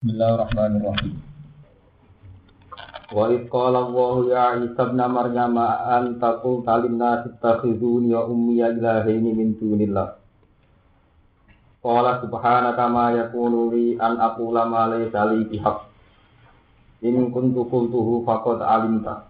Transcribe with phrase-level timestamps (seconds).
[0.00, 1.12] Bismillahirrahmanirrahim.
[3.12, 9.60] Wa qala Allah ya Isa ibn Maryam anta qulta lin-nasi ittakhizuni wa ummi ilahaini min
[9.60, 10.16] dunillah.
[11.84, 15.84] Qala subhanaka ma yakunu li an aqula ma laysa li bihaq.
[17.04, 19.28] In kuntu qultuhu faqad alimta.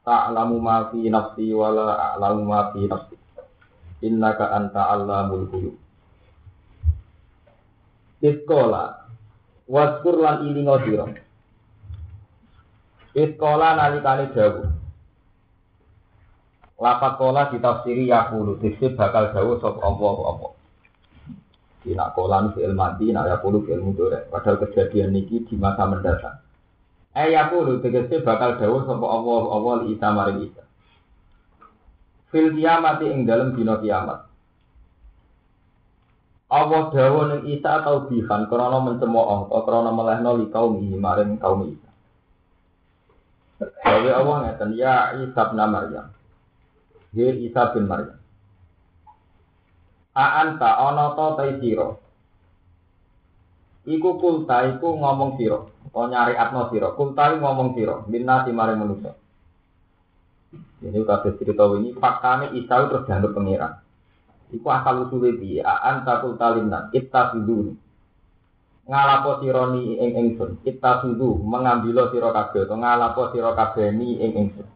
[0.00, 3.20] Ta'lamu ma fi nafsi wa la a'lamu ma fi nafsi.
[4.00, 5.76] Innaka anta allamul ghuyub.
[8.24, 8.99] Iskola
[9.70, 11.06] Waskur lan ilinga sira.
[13.14, 14.66] Iskola nalikane dawuh.
[16.80, 20.48] Lafat kola ditafsiri yaqulu, dise bakal dawuh sapa Allah apa.
[21.86, 24.26] Dina kolan fi'il mati, nak yaqulu fi'il mudhari.
[24.26, 26.42] Padahal kejadian niki di masa mendatang.
[27.14, 30.62] Eh yaqulu tegese bakal dawuh sapa Allah Allah Isa maring Isa.
[32.34, 34.29] Fil kiamati ing dalem dina kiamat.
[36.50, 41.38] Allah dawa ning Isa atau bihan krana mencemooh atau krana melehno li kaum iki maring
[41.38, 41.90] kaum Isa.
[43.86, 46.10] Dawe Allah ngeten ya Isa bin Maryam.
[47.14, 48.18] Ye Isa bin Maryam.
[50.10, 51.46] A anta ana ta ta.
[53.80, 55.56] Iku kulta iku ngomong sira,
[55.88, 56.92] utawa nyari atno sira.
[56.98, 59.14] Kulta ngomong sira, minna di maring manusa.
[60.82, 63.72] Ini kabeh cerita ini faktane Isa terus dianggap pangeran.
[64.50, 65.62] Iku asal usule piye?
[65.62, 67.78] Aan takul talimna ittasidu.
[68.90, 70.58] Ngalapo sira ni ing ingsun.
[70.66, 74.66] Ittasidu mengambil sira kabeh to ngalapo sira kabeh ni ing ingsun.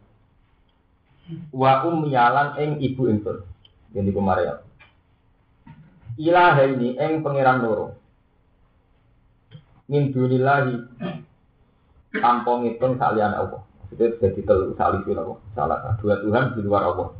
[1.50, 3.42] Wa ummiyalan ing ibu ingsun.
[3.94, 4.62] Ini kemarin.
[6.14, 7.98] Ilah ini ing pangeran loro.
[9.90, 10.74] Min dunillahi
[12.14, 13.62] tanpa ngitung saliyane Allah.
[13.82, 15.38] Maksudnya jadi telu salih Allah.
[15.58, 17.10] Salah dua Tuhan di luar Allah.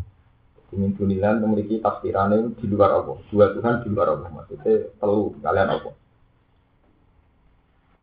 [0.75, 3.17] Min dunilan memiliki tafsirannya di luar Allah.
[3.31, 4.31] Dua Tuhan di luar Allah.
[4.31, 5.95] Maksudnya telu kalian Allah.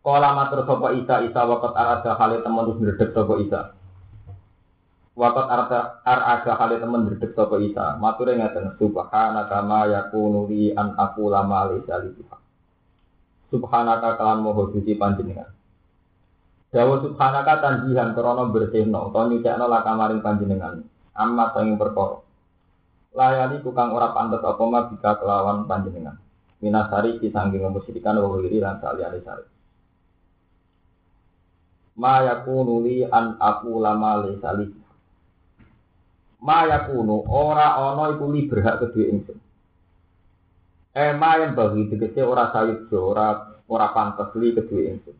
[0.01, 3.61] Kala matur sapa Isa Isa wakat arada kali teman terus ndredeg sapa Isa.
[5.13, 7.85] Wakat arada arada kali teman ndredeg sapa Isa.
[8.01, 12.17] Mature ngaten subhanaka ma yakunu li an aqula ma laysa li
[13.51, 15.51] Subhanaka kalan moho suci panjenengan.
[16.71, 20.87] Dawa subhanaka tanjihan krana bersihno utawa nyucikno lakamaring panjenengan.
[21.13, 22.30] Amma sanging perkara
[23.11, 26.15] layani tukang ora pantes apa mah bisa kelawan panjenengan.
[26.61, 29.45] Minasari disangking musyrikan wa wiri lan saliyane sari.
[31.97, 34.67] Ma yakunu li an aku lama li sali.
[36.41, 39.39] Ma yakunu ora ana iku li berhak kedue ingsun.
[40.91, 45.17] Eh ma yang bagi tegese ora sayup ora ora pantes li kedue ingsun.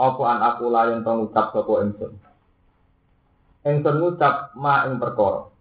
[0.00, 2.16] Apa an aku layan tong ucap sapa ingsun.
[3.68, 5.59] Ingsun ngucap ma ing perkara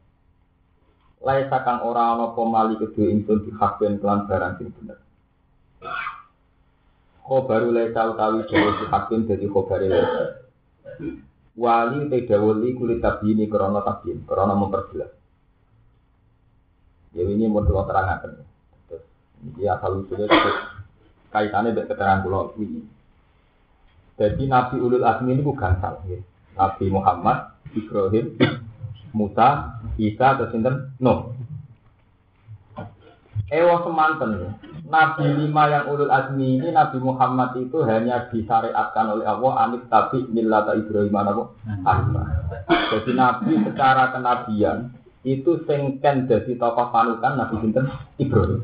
[1.19, 4.97] laisa kang ora ana apa mali kedue ingsun dihakken kelan barang sing bener.
[7.23, 10.23] Khobaru laisa utawi dawa dihakken dadi khobare laisa.
[11.59, 15.11] Wali te dawuli kulit tabini krana tabin, krana memperjelas.
[17.11, 18.47] Ya ini mau kula terangaken.
[18.87, 19.03] Terus
[19.43, 20.29] iki asal usule
[21.35, 22.81] kaitannya dengan keterangan kula ini.
[24.19, 26.19] Jadi Nabi Ulul Azmi ini gansal, ya.
[26.59, 28.35] Nabi Muhammad, Ibrahim,
[29.11, 31.33] Musa, Isa, atau sinten Nuh.
[33.49, 34.53] Ewa semanten,
[34.85, 40.21] Nabi lima yang ulul azmi ini Nabi Muhammad itu hanya disyariatkan oleh Allah anif tapi
[40.29, 41.43] millata Ibrahim apa?
[42.93, 44.93] Jadi Nabi secara kenabian
[45.25, 47.85] itu sengken jadi tokoh panutan Nabi Sinten
[48.21, 48.61] Ibrahim.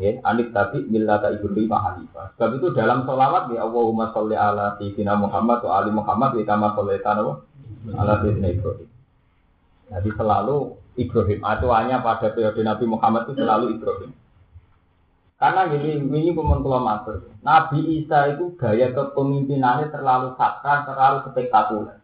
[0.00, 2.32] Ya, anif tapi millata Ibrahim Hanifah.
[2.38, 6.72] Sebab itu dalam sholawat ya Allahumma sholli ala sayyidina Muhammad wa ali Muhammad wa kama
[6.72, 7.44] shollaita ala
[7.88, 8.88] sayyidina Ibrahim.
[9.88, 10.56] Jadi selalu
[11.00, 11.40] Ibrahim.
[11.40, 14.10] Atuannya pada periode Nabi Muhammad itu selalu Ibrahim.
[15.38, 17.30] Karena ini ini pementulah matur.
[17.46, 21.96] Nabi Isa itu gaya kepemimpinannya terlalu sakral, terlalu spektakuler.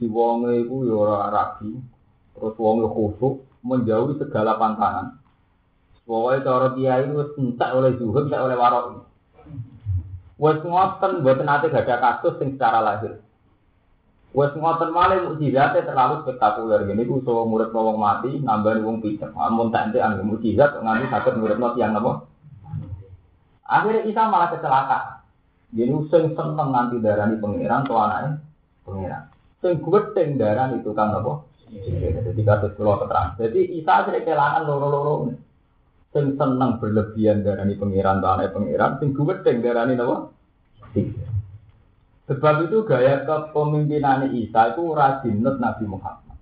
[0.00, 1.76] Di wonge itu ya ora rabi,
[2.32, 5.20] terus wonge khusuk, menjauhi segala pantangan.
[6.08, 9.04] Pokoknya cara dia itu entek oleh zuhud, entek oleh warok.
[10.36, 13.24] Wes ngoten buat nanti gak ada kasus yang secara lahir.
[14.36, 19.32] Wes ngoten malih mukjizate terlalu spektakuler gini ku so murid wong mati nambah wong picek.
[19.32, 22.28] Amun tak ente anggo mukjizat nganti saged muridno tiyang napa?
[23.64, 25.24] Akhirnya Isa malah kecelakaan.
[25.72, 28.30] Jadi sing seneng nganti darani pangeran to anake
[28.84, 29.22] pangeran.
[29.64, 31.32] Sing gweteng darani tukang apa?
[31.72, 33.40] Jadi kasus kula keterangan.
[33.40, 35.32] Jadi Isa akhirnya kelangan loro-loro.
[36.12, 40.28] Sing seneng berlebihan darani pangeran to anake pangeran, sing gweteng darani napa?
[42.26, 46.34] Sebab itu gaya kepemimpinan Isa itu radinut Nabi Muhammad.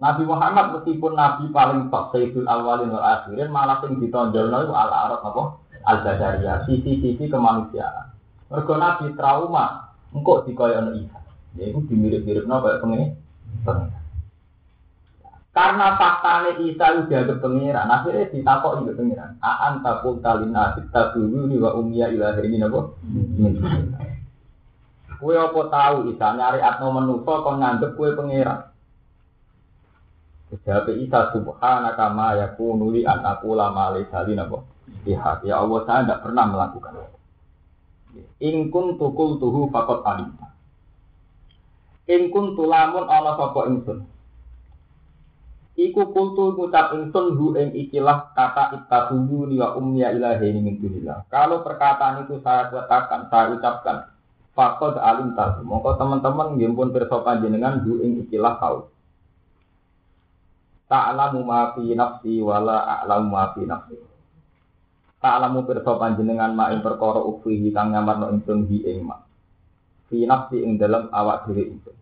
[0.00, 5.12] Nabi Muhammad meskipun Nabi paling top Sayyidul Awalin wal Akhirin malah sing ditonjolno itu ala
[5.12, 5.42] arab apa?
[5.80, 8.12] al-basyariyah, sisi-sisi kemanusiaan.
[8.52, 11.20] Mergo Nabi trauma, engkau dikoyo Isa.
[11.56, 13.16] Ya itu dimirip-miripno kayak pengen.
[15.50, 19.30] Karena faktanya Isa itu dianggap pengiran, akhirnya ditakok juga pengiran.
[19.40, 22.94] Aan takul talina kita dulu wa umia ilahi ini nabo.
[25.20, 28.72] Kue apa tahu Isa nyari atno menuso kon nganggep kue pengiran.
[30.64, 34.64] Jawab Isa subhanaka ma yakunu li an aku lama li sali nabo.
[35.04, 36.98] Lihat ya Allah saya tidak pernah melakukan
[38.40, 38.72] itu.
[38.98, 40.34] Tukul tuhu fakot alim.
[42.10, 44.02] Ingkun tulamun ana sapa ingsun.
[45.78, 51.24] Iku kultu ngucap ingsun hu ing ikilah kata ittahuhu ni wa umya ilahi min dunillah.
[51.30, 53.96] Kalau perkataan itu saya katakan, saya ucapkan,
[54.54, 55.62] fakod alim tahu.
[55.66, 58.90] Mongko teman-teman nggih pun pirsa panjenengan hu ing ikilah kau.
[60.90, 63.96] Ta'lamu ma fi nafsi wala a'lamu ma nafsi.
[65.22, 69.16] Ta'lamu pirsa panjenengan ma ing perkara ukhihi kang nyamarno ingsun ing ma.
[70.10, 71.96] Fi nafsi ing dalam awak dhewe ingsun.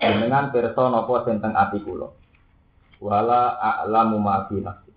[0.00, 2.08] Jenengan pirsa napa sing teng ati kula.
[3.04, 4.90] Wala a'lamu ma nafsi.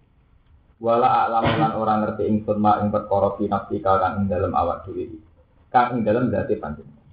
[0.80, 4.88] Wala a'lamu lan ora ngerti ingsun ma ing perkara fi nafsi kang ing dalam awak
[4.88, 5.28] dhewe.
[5.78, 7.06] Kang ing dalam zati panjenengan.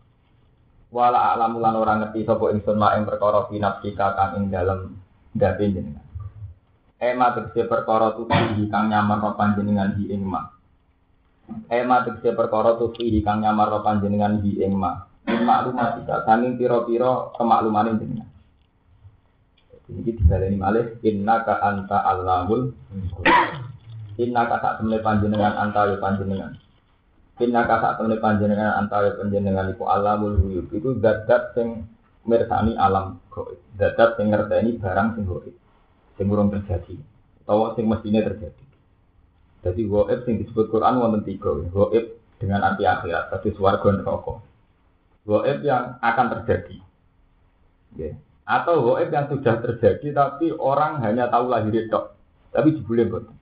[0.89, 4.97] Wala a'lamu lan ora ngerti sapa ingsun ma ing perkara fi nafsi kang ing dalam
[5.37, 6.01] zati jenengan.
[6.97, 10.49] Ema tegese perkara tufi kang nyamar ro panjenengan hi ing ma.
[11.69, 15.05] Ema tegese perkara tufi kang nyamar ro panjenengan hi ing ma.
[15.29, 18.29] Maklumat kita, saking piro-piro kemakluman jenengan.
[19.93, 22.73] Ini malih inna ka anta allamul
[24.17, 26.64] Inna ka sak temne panjenengan anta ya panjenengan.
[27.43, 30.71] Inna ka sak temne panjenengan anta ya panjenengan iku alamul ghuyub.
[30.71, 31.89] Iku zat-zat sing
[32.23, 33.59] mirsani alam gaib.
[33.75, 35.55] Zat-zat sing ngerteni barang sing gaib.
[36.15, 36.95] Sing urung terjadi
[37.45, 38.65] utawa sing mestine terjadi.
[39.67, 41.51] Jadi gaib sing disebut Quran wonten tiga.
[41.59, 44.35] Gaib dengan arti akhirat, tadi swarga neraka.
[45.27, 46.77] Gaib yang akan terjadi.
[47.99, 48.15] Yeah
[48.45, 52.13] atau goib yang sudah terjadi tapi orang hanya tahu lahir dok
[52.53, 53.37] tapi jebule boten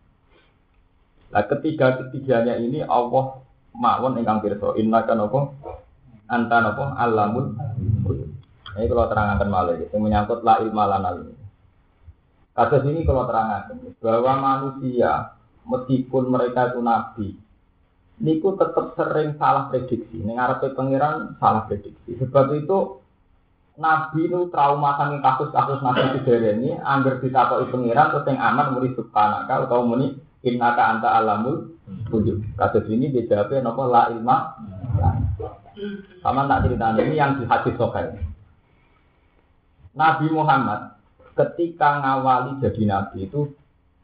[1.32, 3.42] Nah ketiga ketiganya ini Allah
[3.76, 4.76] mawon ingkang pirsa.
[4.78, 5.40] Inna kan apa
[6.32, 7.56] anta apa alamul
[8.72, 11.36] ini kalau terangkan malah itu menyangkut la ilma lana ini.
[12.56, 15.36] Kasus ini kalau terangkan bahwa manusia
[15.68, 17.28] meskipun mereka itu nabi
[18.22, 20.24] niku tetap sering salah prediksi.
[20.24, 22.16] Nengarepe pangeran salah prediksi.
[22.16, 23.02] Sebab itu
[23.72, 29.64] Nabi itu trauma saking kasus-kasus nabi ini, angger ditakoki pengiran terus yang aman muni subhanaka
[29.64, 30.12] atau muni
[30.44, 31.71] innaka anta alamul
[32.10, 32.42] wujud.
[32.54, 34.36] Kasus ini dijawabnya nopo la ilma.
[36.20, 38.12] Sama tak cerita ini yang di hadis sokai.
[39.92, 40.96] Nabi Muhammad
[41.32, 43.52] ketika ngawali jadi nabi itu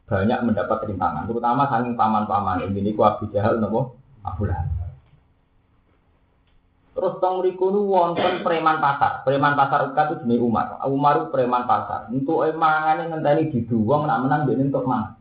[0.09, 4.49] banyak mendapat rintangan, terutama saking paman-paman ini ku Abu Jahal nopo Abu.
[6.99, 9.23] Terus tong mriku nu wonten preman pasar.
[9.23, 10.83] Preman pasar uka itu jenis Umar.
[10.83, 12.11] Umar itu preman pasar.
[12.11, 15.15] Untuk emangane ngenteni diduwong nak menang dia untuk mangan.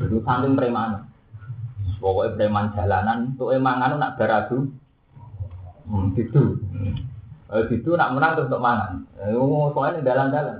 [0.00, 1.11] Itu saking preman.
[2.02, 4.74] Pokoknya preman jalanan untuk emangan nak beradu.
[5.86, 6.58] Hmm, gitu.
[7.52, 9.06] Eh, gitu nak menang terus untuk mangan.
[9.22, 9.30] Eh,
[9.70, 10.58] soalnya dalan-dalan.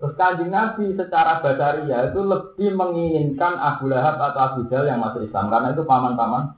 [0.00, 5.24] Terus kanjeng Nabi secara basaria itu lebih menginginkan Abu Lahab atau Abu Jahal yang masuk
[5.24, 6.56] Islam karena itu paman-paman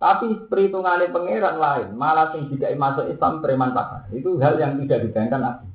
[0.00, 4.08] Tapi perhitungannya pangeran lain, malah sing tidak masuk Islam preman pasar.
[4.08, 5.68] Itu hal yang tidak dibayangkan Nabi.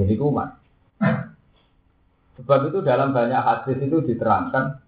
[0.00, 0.56] Jadi kumat.
[2.42, 4.82] Sebab itu dalam banyak hadis itu diterangkan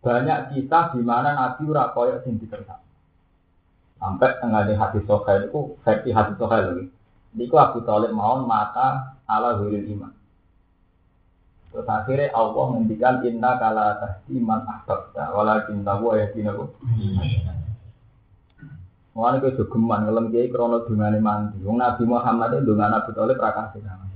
[0.00, 2.80] banyak kisah di mana Nabi ora koyo sing diterang.
[4.00, 6.84] Sampai tengah di hadis sohail itu versi hadis sohail lagi.
[7.36, 10.08] Niku Abu Talib mau mata ala huril iman.
[11.68, 16.72] Terus akhirnya Allah menghentikan inna kala tahdi man ahbabta walakin tahu ayatina ku.
[19.12, 21.60] Mulane kowe jogeman ngelem kiai krana dungane mandi.
[21.60, 24.07] Nabi Muhammad itu dungan Nabi Thalib ra kasih.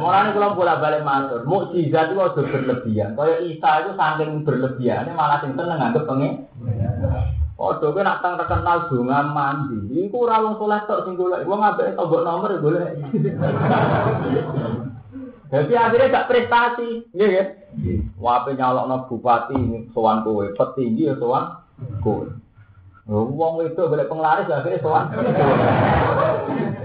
[0.00, 3.12] Mulane kula bolak-balik matur, mukjizat itu aja berlebihan.
[3.12, 6.48] Kaya Isa itu saking berlebihannya malah sing seneng nganggep pengen.
[7.62, 9.78] Padha kowe nak tang terkenal donga mandi.
[10.08, 11.46] Iku ora wong saleh tok sing golek.
[11.46, 12.98] Wong ambek tombok nomor golek.
[15.52, 17.44] Jadi akhirnya gak prestasi, iya ya.
[18.16, 21.60] Wape nyalok no bupati sowan kowe, petinggi ya sowan
[22.00, 22.24] kowe.
[23.10, 25.10] Wong itu boleh penglaris akhirnya sowan.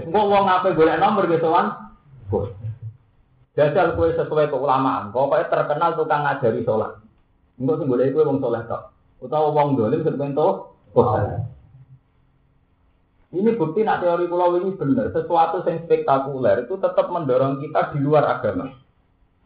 [0.02, 1.88] Engko wong apa boleh nomor gitu sowan.
[3.58, 7.02] Jajal kowe sesuai keulamaan, pokoknya terkenal tukang ngajari sholat.
[7.58, 8.94] Engko sing golek kowe wong soleh tok.
[9.18, 10.48] Utawa wong dolim sing pengen to
[13.28, 15.12] Ini bukti nak teori pulau ini benar.
[15.12, 18.72] Sesuatu yang spektakuler itu tetap mendorong kita di luar agama.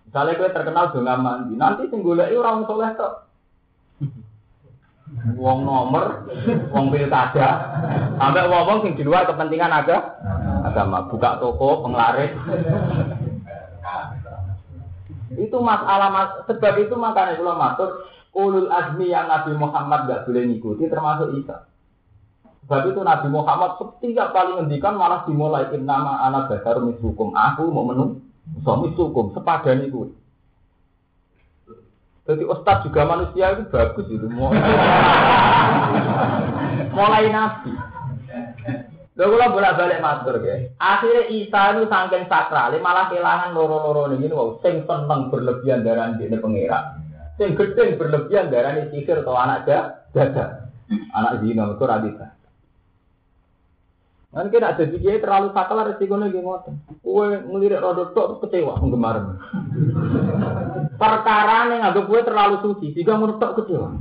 [0.06, 3.31] Misalnya gue terkenal dengan mandi, nanti singgulnya orang soleh kok.
[5.38, 6.26] Wong nomor,
[6.74, 7.48] wong pilkada,
[8.18, 10.18] sampai wong wong sing di luar kepentingan aga,
[10.66, 12.32] agama, buka toko, penglaris.
[15.32, 17.90] itu masalah mas, sebab itu makanya kalau masuk
[18.36, 21.68] ulul azmi yang Nabi Muhammad gak boleh ngikuti termasuk Isa.
[22.64, 27.34] Sebab itu Nabi Muhammad setiap kali ngendikan malah dimulai nama anak dasar mislukum.
[27.36, 28.22] Aku mau menu
[28.64, 30.14] suami sukum sepadan itu.
[32.22, 34.26] Jadi ustaz juga manusia itu bagus itu.
[36.96, 37.72] Mulai nabi.
[39.12, 40.72] Lha kula bolak-balik matur ya.
[40.80, 46.32] Akhirnya Isa itu saking sakral, malah kehilangan loro-loro ini wow, sing seneng berlebihan darah di
[46.32, 46.96] pengira.
[47.36, 49.68] Sing gedeng berlebihan darah sihir atau anak
[50.16, 50.72] jaga.
[51.12, 52.26] Anak zina itu radita.
[54.32, 56.72] Kan kira ada kiai terlalu sakral resikonya gimana?
[57.04, 59.36] Kue ngelirik rodok tok kecewa penggemar.
[60.96, 63.92] Perkara nih nggak kue terlalu suci, jika menurut tok kecewa.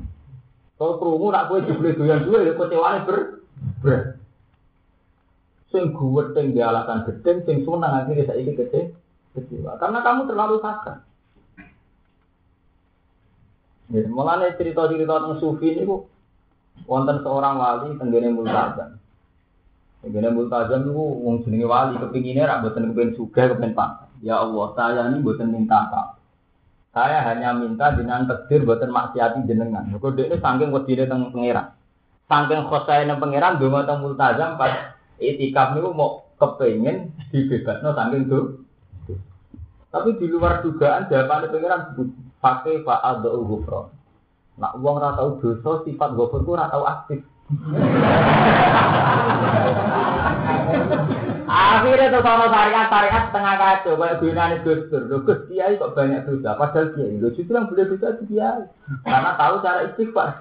[0.80, 3.18] Kalau kerungu nak kue dibeli doyan dua, ya kecewa ber
[3.84, 4.00] ber.
[5.68, 8.96] Sing gue teng di alasan gedeng, sing senang akhirnya saya ikut kece
[9.36, 9.76] kecewa.
[9.84, 11.04] Karena kamu terlalu sakral.
[13.92, 16.08] Ya, mulanya cerita-cerita tentang sufi ini bu,
[16.88, 19.01] wonten seorang wali tenggene multajan.
[20.02, 24.10] Begini multazam itu wong jenenge wali kepinginnya rak boten kepingin suga kepingin pak.
[24.26, 26.18] Ya Allah, saya ini boten minta apa.
[26.92, 29.86] Saya hanya minta dengan takdir boten maksiati jenengan.
[29.94, 31.78] Mergo dekne saking wedine teng pangeran.
[32.26, 38.46] Saking khosaine pangeran donga teng multazam pas itikaf niku mau kepengin dibebasno saking tuh.
[39.94, 41.82] Tapi di luar dugaan jawaban pangeran
[42.42, 43.94] pakai Pak Aldo Gufron.
[44.58, 47.22] Nak uang ora tau dosa sifat gofur ku tau aktif.
[51.52, 55.04] Akhirnya tuh kalau syariat syariat setengah kacau kayak gunanya Gus Dur.
[55.28, 56.56] Gus Kiai kok banyak dosa.
[56.56, 58.64] Padahal Kiai lo justru yang boleh dosa itu Kiai.
[59.04, 60.28] Karena tahu cara istighfar.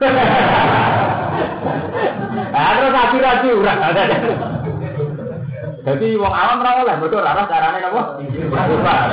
[2.50, 3.54] Nah, terus akhir akhir
[5.86, 8.02] Jadi wong awam ora oleh betul ora carane napa?
[8.20, 9.08] Istighfar.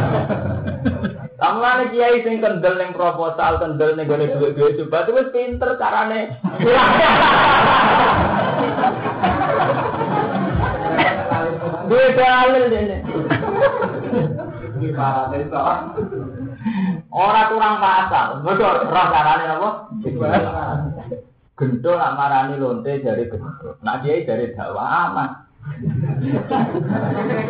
[1.38, 6.34] Kamane kiai sing kendel ning proposal, kendel ning gone duit-duit coba itu wis pinter carane.
[11.98, 12.98] Duit dalil dene.
[17.10, 19.70] Ora kurang pasal, betul roh carane apa?
[21.58, 23.82] Gendol nak marani lonte dari gendol.
[23.82, 25.30] Nak kiai dari dakwah aman.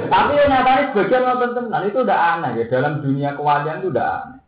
[0.08, 4.39] Tapi yang nyatanya sebagian tenan itu udah aneh ya dalam dunia kewalian itu udah aneh.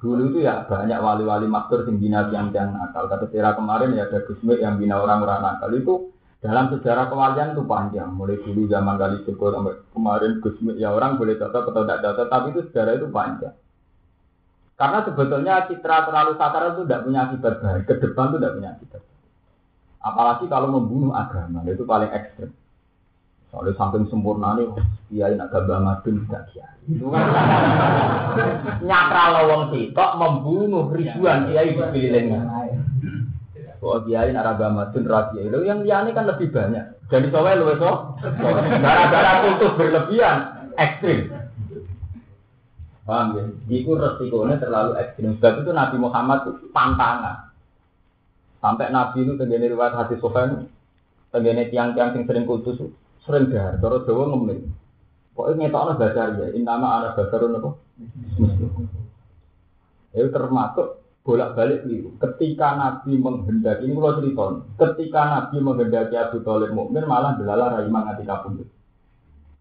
[0.00, 3.04] Dulu itu ya banyak wali-wali maktur yang bina tiang-tiang nakal.
[3.12, 5.94] Kata Tira kemarin ya ada Gusmi yang bina orang-orang nakal itu
[6.38, 8.14] dalam sejarah kewalian itu panjang.
[8.14, 12.46] Mulai dulu zaman kali sampai kemarin Gusmi ya orang boleh cocok atau tidak cocok, tapi
[12.54, 13.54] itu sejarah itu panjang.
[14.78, 17.82] Karena sebetulnya citra terlalu sakar itu tidak punya akibat baik.
[17.90, 19.02] Ke depan itu tidak punya akibat.
[19.98, 22.54] Apalagi kalau membunuh agama, itu paling ekstrim.
[23.50, 24.70] Soalnya saking sempurna nih,
[25.10, 26.78] kiai nak gabah madun tidak kiai.
[26.86, 27.26] Itu kan
[28.86, 32.40] nyakra lawang sitok membunuh ribuan kiai di sekelilingnya.
[33.78, 36.98] Kok kiai gabah madun rakyat itu yang liane kan lebih banyak.
[37.06, 37.92] Jadi soalnya lu itu,
[38.82, 40.38] gara-gara kultus berlebihan
[40.74, 41.30] ekstrim.
[43.06, 43.42] Paham ya?
[43.70, 45.38] Iku resikonya terlalu ekstrim.
[45.38, 47.54] Sebab itu Nabi Muhammad itu pantangan.
[48.58, 50.66] Sampai Nabi itu tenggene riwayat hadis Sofyan,
[51.30, 52.82] tenggene tiang-tiang yang sering kudus
[53.22, 54.74] sering dahar, terus Jawa ngemin.
[55.38, 57.70] Pokoknya ngetokno dasar ya, inama anak dasarun apa?
[60.10, 60.97] Itu termasuk
[61.28, 62.08] bolak-balik itu.
[62.16, 64.44] Ketika Nabi menghendaki, ini kalau cerita,
[64.80, 68.72] ketika Nabi menghendaki Abu Talib mukmin malah delala rai mangati kabundut.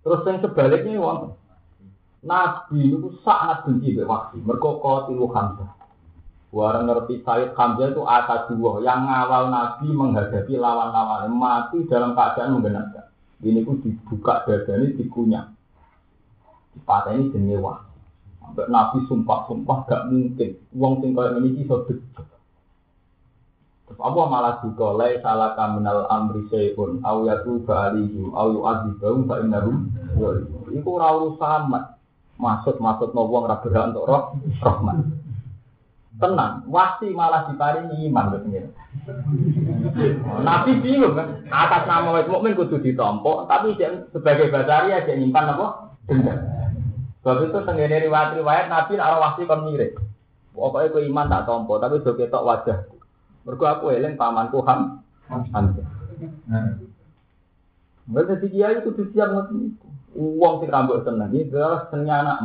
[0.08, 1.36] Terus yang sebaliknya wong
[2.24, 4.40] Nabi itu sangat benci dengan wahsi.
[4.40, 5.76] Mereka tilu hamzah.
[6.48, 12.56] Warang ngerti Said Hamzah itu asa dua yang ngawal Nabi menghadapi lawan-lawan mati dalam keadaan
[12.56, 13.12] menggenapkan.
[13.44, 15.52] Ini pun dibuka dada ini dikunyah.
[16.88, 17.87] Patah ini jenyewa.
[18.56, 20.56] Nabi sumpah-sumpah gak mungkin.
[20.76, 22.26] Uang tinggal ini bisa betul.
[23.88, 29.78] Terus apa malah juga lay salah kaminal amri syai'un au yatu ba'alihi au yu'adzibahum fa'innarum
[30.76, 31.96] Itu ora sama.
[32.38, 35.18] Maksud-maksud no wong ra untuk roh rahmat
[36.18, 38.62] tenang, wasi malah diparingi iman katanya.
[40.42, 43.78] Nabi bingung kan, atas nama wajib mukmin kudu ditompo, tapi
[44.10, 45.68] sebagai basaria dia nyimpan apa?
[46.10, 46.67] Dendam.
[47.28, 50.00] Sebab itu tenggene riwayat riwayat Nabi arah wasi kon mirip.
[50.56, 52.88] Pokoknya ku iman tak tompo, tapi do ketok wajah.
[53.44, 55.84] Mergo aku eling pamanku Ham Hamzah.
[58.08, 59.88] Enggak jadi kiai itu siap ngoten itu.
[60.16, 62.38] Uang sing rambut seneng iki adalah senengnya anak.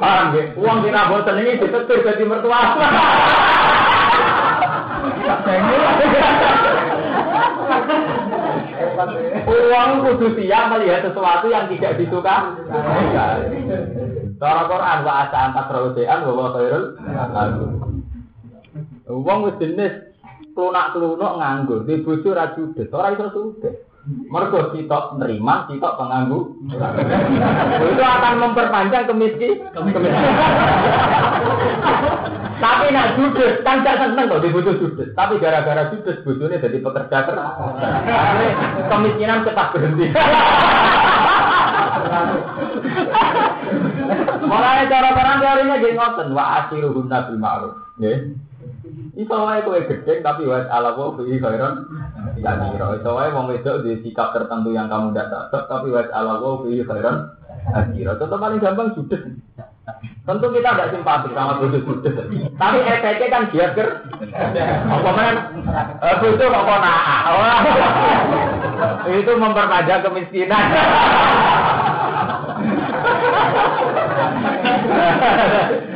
[0.00, 0.44] Paham ya?
[0.56, 2.72] Uang rambut seneng iki ditetir jadi mertua.
[9.48, 12.56] Uang kudu siap melihat sesuatu yang tidak disuka.
[14.38, 16.84] Cara Quran wa asa antak rawsean wa khairul
[19.08, 19.94] Uang wis jenis
[20.52, 23.14] klunak-klunuk nganggur, di bojo ra judes, ora.
[24.08, 26.56] Mergo sitok nerima, sitok penganggu.
[27.92, 29.60] Itu akan memperpanjang kemiskin.
[32.58, 35.12] Tapi nak judes, kan gak seneng kok dibutuh judes.
[35.12, 37.52] Tapi gara-gara judes bojone jadi pekerja keras.
[38.88, 40.06] Kemiskinan cepat berhenti.
[44.48, 47.74] Mulai cara perang teorinya gini wa asiru guna bil ma'ruf.
[49.18, 51.74] Iso wae kowe gedhe tapi wa ala wa fi khairan
[52.38, 52.54] kira.
[53.02, 56.62] Iso wae wong wedok di sikap tertentu yang kamu tidak cocok tapi wa ala wa
[56.62, 57.34] fi khairan.
[58.14, 59.18] Contoh paling gampang judes.
[60.22, 62.14] Tentu kita tidak simpati sama bodoh judes.
[62.54, 64.06] Tapi efeknya kan dia ker.
[64.86, 65.36] Apa men?
[66.22, 67.58] Bodoh kok nah.
[69.10, 70.66] Itu memperpanjang kemiskinan.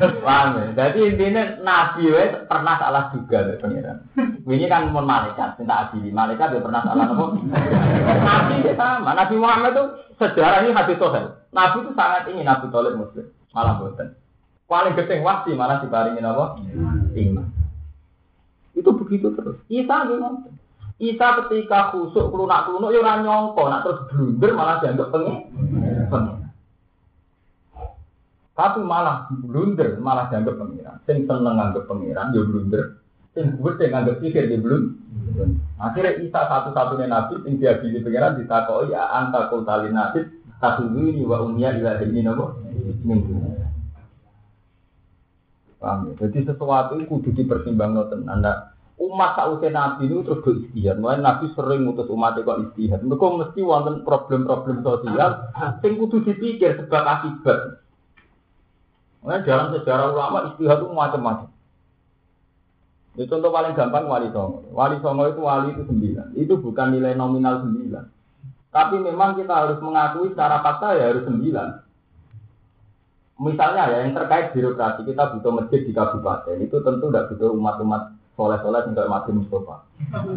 [0.00, 0.64] Paham ya?
[0.72, 4.00] Jadi intinya Nabi we pernah salah juga pengiran.
[4.48, 6.08] Ini kan mau malaikat, minta adili.
[6.08, 7.36] Malaikat dia pernah salah nopo.
[8.24, 9.12] Nabi dia sama.
[9.12, 9.84] Nabi Muhammad itu
[10.16, 11.36] sejarahnya hadis sohel.
[11.52, 13.28] Nabi itu sangat ingin Nabi Tolib Muslim.
[13.52, 14.16] Malah boten.
[14.70, 16.56] Paling gede wasi malah dibaringin apa?
[17.18, 17.46] Iman.
[18.72, 19.60] Itu begitu terus.
[19.68, 20.48] Isa gimana?
[21.00, 25.36] Isa ketika khusuk kelunak kelunak ya orang nyongko, nak terus blunder malah dianggap pengen.
[28.60, 31.00] Tapi malah blunder, malah dianggap pengiran.
[31.08, 33.00] Sing seneng nganggap pengiran, ya blunder.
[33.32, 35.00] Sing gede nganggap pikir dia belum.
[35.80, 40.28] Akhirnya Isa satu-satunya nabi sing diadili pengiran ditakoi ya anta kultali nabi
[40.92, 42.60] ini wa umya ila ini nopo.
[45.80, 46.28] Paham ya?
[46.28, 51.00] Jadi sesuatu itu kudu dipertimbangkan Anda umat sausé nabi itu terus do istihad.
[51.00, 53.00] Mulai nabi sering mutus umat kok istihad.
[53.00, 55.48] Mereka mesti wonten problem-problem sosial
[55.80, 57.80] sing kudu dipikir sebab akibat.
[59.20, 61.48] Mulai dalam sejarah ulama istihad itu macam-macam.
[63.18, 64.64] Itu contoh paling gampang wali songo.
[64.72, 66.26] Wali songo itu wali itu sembilan.
[66.40, 68.04] Itu bukan nilai nominal sembilan.
[68.70, 71.68] Tapi memang kita harus mengakui secara fakta ya harus sembilan.
[73.40, 78.02] Misalnya ya yang terkait birokrasi kita butuh masjid di kabupaten itu tentu tidak butuh umat-umat
[78.36, 79.76] soleh-soleh untuk mati Mustafa.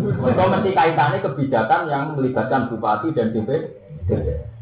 [0.04, 4.53] Itu mesti kaitannya kebijakan yang melibatkan bupati dan DPD.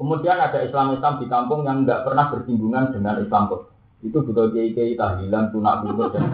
[0.00, 3.68] Kemudian ada Islam-Islam di kampung yang nggak pernah bersinggungan dengan Islam kok.
[4.00, 6.24] Itu butuh kiai-kiai tahlilan, tunak bunga dan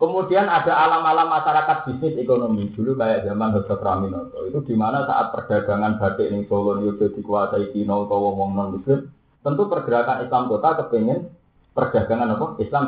[0.00, 2.72] Kemudian ada alam-alam masyarakat bisnis ekonomi.
[2.72, 7.74] Dulu kayak zaman Hosok Raminoto itu di mana saat perdagangan batik ini Solo itu dikuasai
[7.76, 9.10] Cina atau wong non Muslim
[9.44, 11.28] tentu pergerakan Islam kota kepengen
[11.76, 12.46] perdagangan apa?
[12.64, 12.84] Islam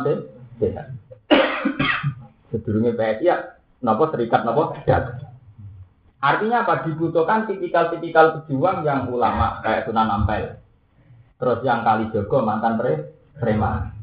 [0.56, 0.86] sehat.
[2.54, 3.36] Sedurungnya PSI ya,
[3.84, 5.29] nopo serikat nopo dat.
[6.20, 6.84] Artinya apa?
[6.84, 10.60] Dibutuhkan tipikal-tipikal pejuang yang ulama kayak Sunan Ampel.
[11.40, 13.96] Terus yang kali Jogo mantan pre preman.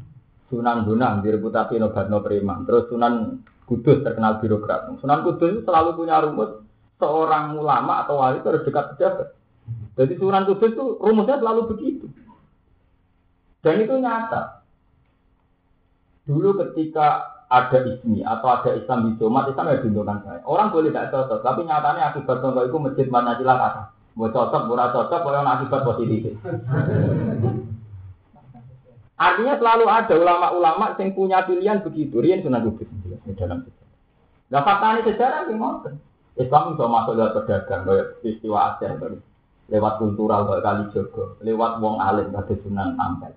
[0.49, 2.65] Sunan Bonang direputasi nobat no preman.
[2.65, 4.89] Terus Sunan Kudus terkenal birokrat.
[4.97, 6.65] Sunan Kudus selalu punya rumus
[6.97, 9.37] seorang ulama atau wali itu harus dekat pejabat.
[9.93, 12.09] Jadi Sunan Kudus itu rumusnya selalu begitu.
[13.61, 14.65] Dan itu nyata.
[16.25, 20.41] Dulu ketika ada ismi atau ada Islam di Jumat, Islam ya diuntukkan saya.
[20.43, 23.83] Orang boleh tidak cocok, tapi nyatanya akibat contoh itu masjid mana silang kata.
[24.19, 26.33] Mau cocok, mau cocok, kalau akibat positif.
[29.17, 32.21] Artinya selalu ada ulama-ulama yang punya pilihan begitu.
[32.21, 33.87] Rian sunan kudus di dalam sejarah.
[34.53, 35.89] Nah fakta ini sejarah gimana?
[36.37, 38.93] Islam bisa masuk lewat pedagang, lewat peristiwa Aceh,
[39.73, 43.33] lewat kultural, lewat kali Jogo, lewat wong alim, kata Sunan Ampel.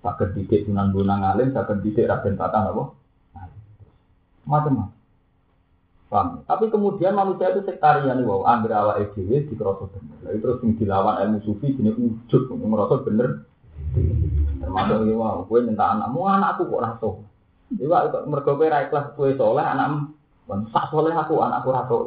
[0.00, 3.01] Sakit didik Sunan Bonang alim, sakit didik Raden Patah, apa?
[4.46, 5.02] Macam-macam.
[6.12, 6.44] Paham?
[6.44, 10.20] Tapi kemudian manusia itu sektarian wow, awal EDW di kerosot bener.
[10.28, 13.48] Lalu terus yang dilawan ilmu sufi jenis ujuk, merosot bener.
[14.60, 17.10] Termasuk ini, wow, gue minta anakmu, anakku kok raso.
[17.80, 20.12] Iya, mereka gue rai kelas gue soleh, anakmu,
[20.68, 21.98] sak soleh aku, anakku raso.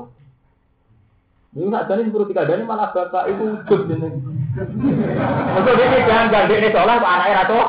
[1.57, 4.13] Ini nggak jadi tiga dari malah bapak itu ujuk jenis.
[4.53, 7.59] Maksudnya ini jangan ganti ini soleh, anaknya raso.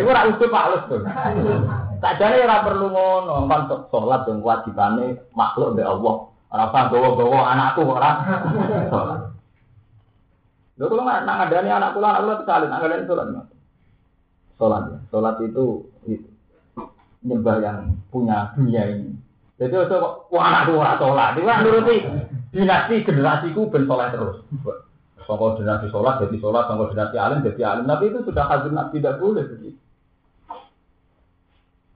[0.00, 1.04] Itu rak ujuk pak tuh.
[2.04, 6.28] Sajane ora perlu ngono, kan salat yang kewajibane makhluk mbek Allah.
[6.52, 8.10] Ora usah gawa-gawa anakku ora
[8.92, 9.20] salat.
[10.76, 13.28] Lho nggak nang ngadani anak kula, anak kula kesalin, ngadani salat.
[14.60, 14.98] sholat ya.
[15.08, 15.64] Sholat itu,
[16.04, 16.28] itu
[17.24, 19.16] nyembah yang punya dunia ini.
[19.56, 19.96] Jadi itu
[20.28, 21.96] wah anak tua sholat, itu kan nuruti
[22.52, 24.44] dinasti generasiku ben sholat terus.
[25.24, 27.88] Songkol dinasti sholat jadi sholat, songkol dinasti alim jadi alim.
[27.88, 29.80] Tapi itu sudah hadinat tidak boleh begitu.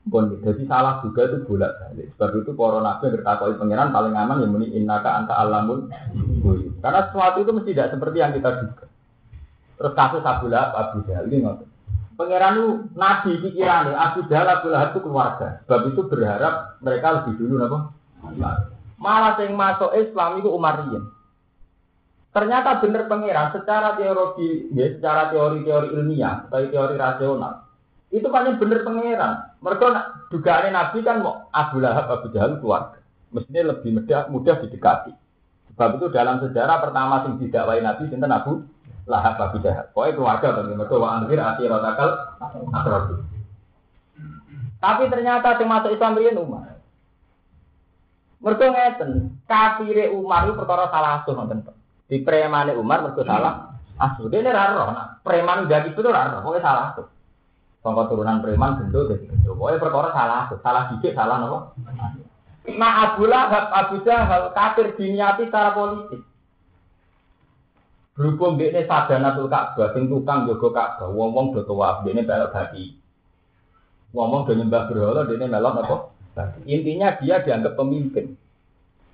[0.08, 2.08] Bon, jadi salah juga itu bolak balik.
[2.16, 5.92] Sebab itu para nabi bertakoi pangeran paling aman yang muni innaka anta alamun.
[6.80, 8.86] Karena sesuatu itu mesti tidak seperti yang kita duga.
[9.78, 11.44] Terus kasus Abu Lahab, Abu Jahal ini.
[12.16, 15.48] Pangeran itu nabi pikiran Abu Jahal, Abu Lahab itu keluarga.
[15.68, 17.78] Sebab itu berharap mereka lebih dulu apa?
[18.98, 21.04] Malah yang masuk Islam itu Umariyah.
[22.28, 27.66] Ternyata benar pangeran secara teori, ya, secara teori-teori ilmiah, atau teori rasional,
[28.12, 29.47] itu kan bener pangeran.
[29.58, 29.86] Mereka
[30.30, 33.02] dugaan Nabi kan mau Abu Lahab Abu Jahal keluarga.
[33.34, 35.12] Mestinya lebih mudah, mudah didekati.
[35.74, 38.62] Sebab itu dalam sejarah pertama sing didakwai Nabi sinten Abu
[39.10, 39.90] Lahab Abu Jahal.
[39.90, 42.10] Pokoknya keluarga bagi mereka wa anzir rotakal
[42.70, 43.14] akrabi.
[44.78, 46.78] Tapi ternyata yang masuk Islam riyen Umar.
[48.38, 51.74] Mereka ngeten, kafire Umar itu perkara salah asuh nonton.
[52.06, 54.30] Di premane Umar mereka salah asuh.
[54.30, 57.06] Ini raro, nah, preman udah gitu raro, pokoknya salah asuh.
[57.78, 59.54] Sangka turunan preman gendut jadi gendut.
[59.54, 61.58] Pokoknya perkara salah, salah dikit, salah nopo.
[62.74, 66.20] Nah Abu Lahab, Abu Jahal kafir diniati secara politik.
[68.18, 72.98] Berhubung dia sadana tuh Ka'bah, sing tukang jogo Ka'bah, wong-wong do tawaf, dia belok bagi.
[74.10, 75.96] Wong-wong do nyembah berhala, dia melok apa?
[76.66, 78.34] Intinya dia dianggap pemimpin.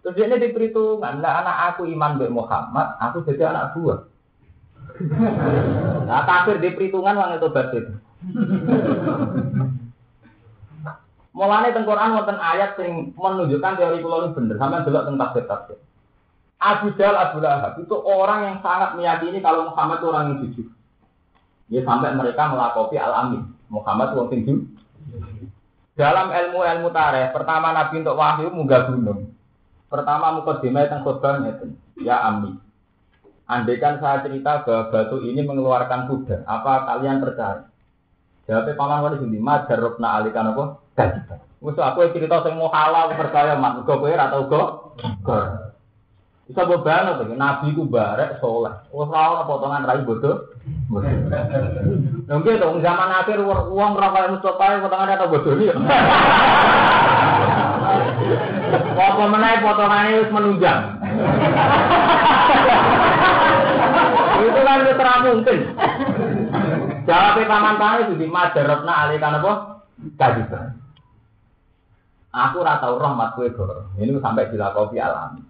[0.00, 4.00] Terus dia ini diperhitungan, nah anak aku iman be Muhammad, aku jadi anak buah.
[6.08, 7.84] nah kafir di perhitungan wong itu batin.
[11.34, 15.44] Mulane teng Quran wonten ayat sing menunjukkan teori kula ini bener, sampean delok teng tafsir
[15.50, 15.78] tafsir.
[16.62, 20.66] Abu Abu Lahab itu orang yang sangat meyakini kalau Muhammad itu orang yang jujur.
[21.68, 23.50] Ya sampai mereka melakopi al-amin.
[23.66, 24.58] Muhammad itu orang jujur.
[25.98, 29.34] Dalam ilmu-ilmu tarikh, pertama Nabi untuk wahyu munggah gunung.
[29.90, 31.38] Pertama mukadimah tentang khutbah
[32.02, 32.58] ya Ami.
[33.46, 37.73] Andaikan saya cerita bahwa batu ini mengeluarkan kuda, apa kalian percaya?
[38.44, 40.84] Jawabnya paman wali sini, mas jarobna alikan apa?
[40.92, 41.40] Kajiban.
[41.64, 44.64] Musuh aku cerita sing mau halal percaya mak, gue kowe atau gue?
[46.44, 47.24] Bisa beban apa?
[47.24, 48.84] Nabi ku barek soleh.
[48.92, 50.52] Wah ora potongan rai bodoh.
[52.28, 55.72] Mungkin dong zaman akhir uang berapa yang Mustafa potongan atau bodoh nih.
[58.92, 60.80] Apa menaik potongannya harus menunjang.
[64.44, 65.58] Itu kan terang mungkin.
[67.04, 69.52] Jawab paman paman itu di alih kan apa?
[70.16, 70.80] Kajiban.
[72.34, 73.94] Aku rata rahmat kue gor.
[73.94, 75.44] Ini sampai dilakopi alami.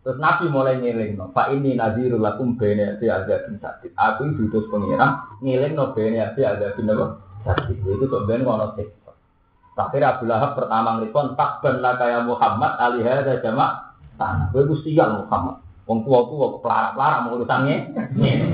[0.00, 1.28] Terus Nabi mulai ngiling no.
[1.36, 3.92] Pak ini nadirul lakum bene si ada bin sakit.
[3.92, 7.20] Aku diutus pengira ngiling no bene si ada bin apa?
[7.44, 7.84] Sakit.
[7.84, 8.88] Itu tuh ben ngono sih.
[9.76, 14.48] Tapi Abu Lahab pertama ngelipon tak benar kayak Muhammad alihada jamak tanah.
[14.52, 15.60] Gue sial Muhammad.
[15.88, 17.76] Wong tua tua pelarak-pelarak mau urusannya.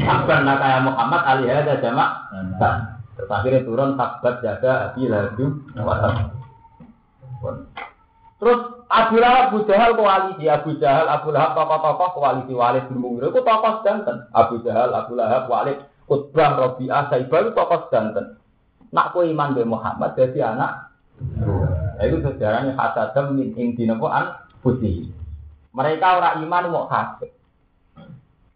[0.03, 2.11] Sabar nak kayak Muhammad alih ada jamak.
[3.17, 5.47] Terus akhirnya turun sabar jaga abi laju
[8.37, 8.61] Terus
[8.93, 13.41] Abu Lahab, Abu Jahal koalisi, Abu Jahal, Abu Lahab tokoh-tokoh koalisi Walid bin Mughirah itu
[13.41, 14.29] tokoh sedanten.
[14.37, 18.37] Abu Jahal, Abu Lahab, Walid, Utbah, Robi'ah, Saibah itu tokoh sedanten.
[18.93, 20.93] Nak ku iman be Muhammad jadi anak.
[21.97, 25.09] Nah, itu sejarahnya hasadam min indinakuan putih.
[25.77, 27.37] Mereka orang iman mau kafir.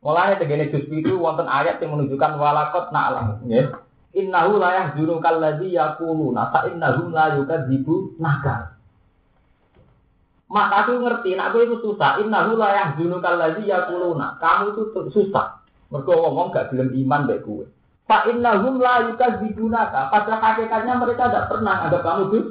[0.00, 3.44] Mulanya tegene juz itu wonten ayat yang menunjukkan walakot na'lam.
[3.44, 3.68] Ya.
[4.16, 8.72] Innahu la yahzunu kalladzi yaquluna fa innahum la yukadzibu nakal.
[10.50, 12.18] Mak aku ngerti, nak kowe susah.
[12.24, 14.40] Innahu la yahzunu kalladzi yaquluna.
[14.40, 15.60] Kamu itu susah.
[15.92, 17.68] Mergo ngomong gak gelem iman baik kowe.
[18.08, 20.08] Fa innahum la yukadzibunaka.
[20.08, 22.44] Pada hakikatnya mereka tidak pernah ada kamu tuh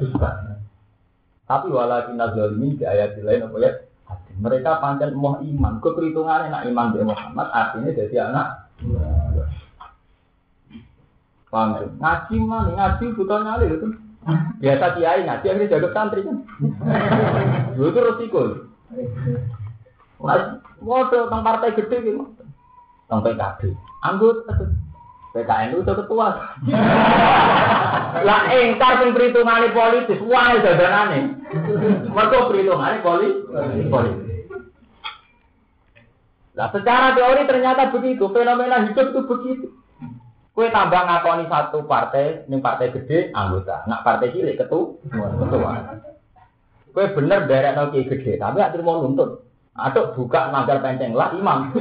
[0.00, 0.56] susah.
[1.46, 3.70] Tapi walakin zalimin di ayat lain apa ya?
[4.36, 5.80] Mereka pancen mau iman.
[5.80, 8.68] Keperhitungannya nak iman di Muhammad artinya jadi anak.
[8.84, 9.48] Tuh?
[11.56, 12.68] Ngaji mana?
[12.76, 13.88] Ngaji bukan nyali itu.
[14.60, 16.42] Biasa kiai ngaji akhirnya jaga santri kan.
[17.78, 18.68] Itu resiko.
[20.82, 22.28] Waduh, tentang partai gede gitu.
[23.06, 23.60] Tentang PKB.
[24.04, 24.52] Anggota
[25.32, 26.28] PKN itu ketua.
[28.26, 31.38] Lah engkar sing perhitungane politis, wae dadanane.
[32.10, 34.25] Mergo perhitungane politis.
[36.56, 39.68] Nah, secara teori ternyata begitu, fenomena hidup itu begitu.
[40.56, 43.84] Kue tambah ngakoni satu partai, ini partai gede, anggota.
[43.84, 44.96] Nak partai cilik, ketua.
[45.12, 46.00] ketua.
[46.96, 49.44] Kue bener derek noki gede, tapi akhirnya mau nuntut.
[49.76, 51.76] Atau buka magar penceng lah, imam.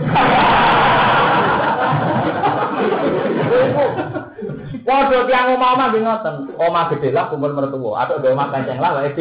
[4.84, 6.36] Waduh tiang omah-omah nggih ngoten.
[6.60, 9.16] Omah gede lah kumpul mertua, atau do omah kenceng lah wae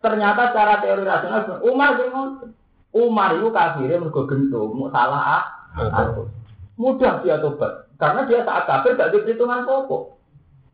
[0.00, 2.56] Ternyata secara teori rasional Umar ngoten.
[2.92, 5.44] Umar itu kafirnya mergo gento, mau salah ah.
[6.78, 7.90] Mudah dia tobat.
[7.98, 10.14] Karena dia saat kafir gak diperhitungan pokok.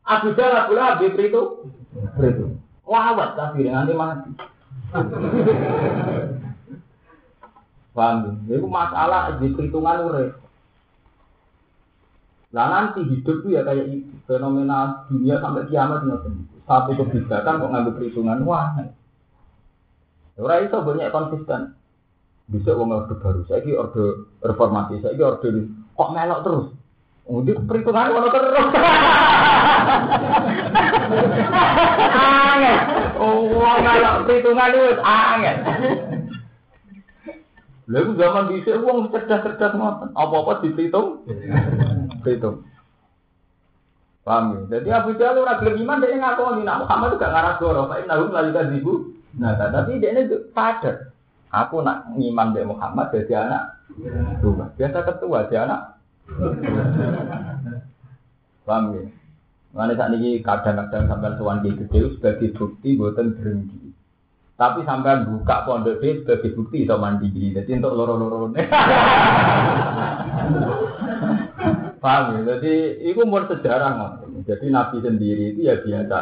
[0.04, 1.42] Abu Jalal pula Habib itu
[2.20, 2.60] berhitung.
[2.84, 4.30] Wawat kafir nanti mati.
[7.96, 8.60] Paham ya?
[8.60, 10.36] Itu masalah di perhitungan urip.
[12.52, 14.12] Nah nanti hidup itu ya kayak itu.
[14.28, 16.46] Fenomena dunia sampai kiamat ngoten.
[16.68, 18.76] Satu kebijakan kok ngambil perhitungan wah.
[20.36, 21.76] Orang itu banyak konsisten.
[22.44, 25.48] Bisa wong orde baru, saya orde reformasi, saya orde
[25.96, 26.66] kok melok terus.
[27.24, 28.68] Udah perhitungan ngono terus.
[32.12, 32.78] Angin.
[33.16, 33.48] Oh,
[33.80, 35.56] melok perhitungan itu angin.
[37.84, 40.08] Lalu zaman bisa uang cerdas-cerdas ngoten.
[40.12, 41.24] Apa-apa dihitung.
[42.24, 42.64] Dihitung.
[44.24, 44.80] Paham ya?
[44.80, 48.16] Jadi Abu Jahal ora gelem iman dia ngakoni nak Muhammad juga ngarah goro, Pak Inna
[48.16, 49.12] lagi kan ibu.
[49.36, 51.12] Nah, tapi dia ini sadar.
[51.54, 53.78] Aku nak ngiman dari Muhammad jadi anak
[54.42, 54.66] tua.
[54.74, 56.02] Biasa ketua dia anak.
[58.66, 59.02] Paham ya?
[59.74, 61.86] Mana saat ini kadang-kadang sampai tuan gede
[62.18, 63.90] sebagai bukti buatan berhenti.
[64.54, 67.26] Tapi sampai buka pondok D sebagai bukti iso mandi.
[67.30, 68.54] Jadi untuk loro-loro.
[72.02, 72.40] Paham ya?
[72.54, 76.18] Jadi itu mau sejarah Jadi Nabi sendiri itu ya biasa.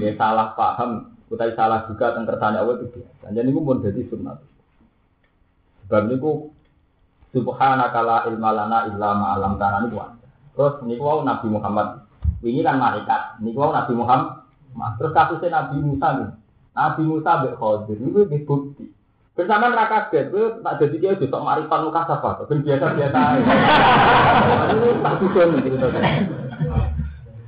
[0.00, 3.32] Ya salah paham, utai salah juga tentang kersane Allah itu biasa.
[3.32, 4.36] Jadi itu mau jadi sunnah.
[5.86, 6.50] Sebab itu
[7.30, 9.98] subhanaka la ilma lana illa ma alam tanah itu
[10.56, 12.02] Terus ini wow Nabi Muhammad.
[12.40, 13.44] Ini kan malaikat.
[13.44, 14.46] Ini wow Nabi Muhammad.
[14.98, 16.30] Terus kasusnya Nabi Musa nih.
[16.76, 18.84] Nabi Musa bin Khadir itu di bukti.
[19.36, 23.20] Bersama neraka kaget, itu tak jadi dia juga marifat muka apa, ben biasa biasa.
[24.72, 25.76] Itu tak juga nih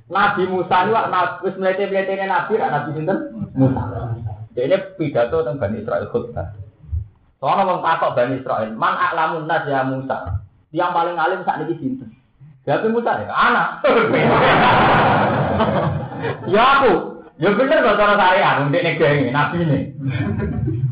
[0.08, 3.18] Nabi Musa ini wak nabi melete melete nabi, nabi sinten
[3.56, 3.82] Musa.
[4.52, 6.67] Jadi pidato tentang Bani Israel khutbah.
[7.38, 10.42] Soalnya orang takut Bani Israel, man aklamun nas ya Musa.
[10.74, 12.10] Yang paling alim saat ini sinten.
[12.66, 13.68] Jadi Musa ya anak.
[16.52, 19.94] ya aku, Ya bener kok cara syariat, untuk nek gengi, nabi ini.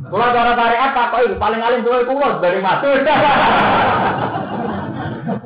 [0.07, 3.03] Kalau cara syariat apa itu paling alim tuh kulo dari masuk.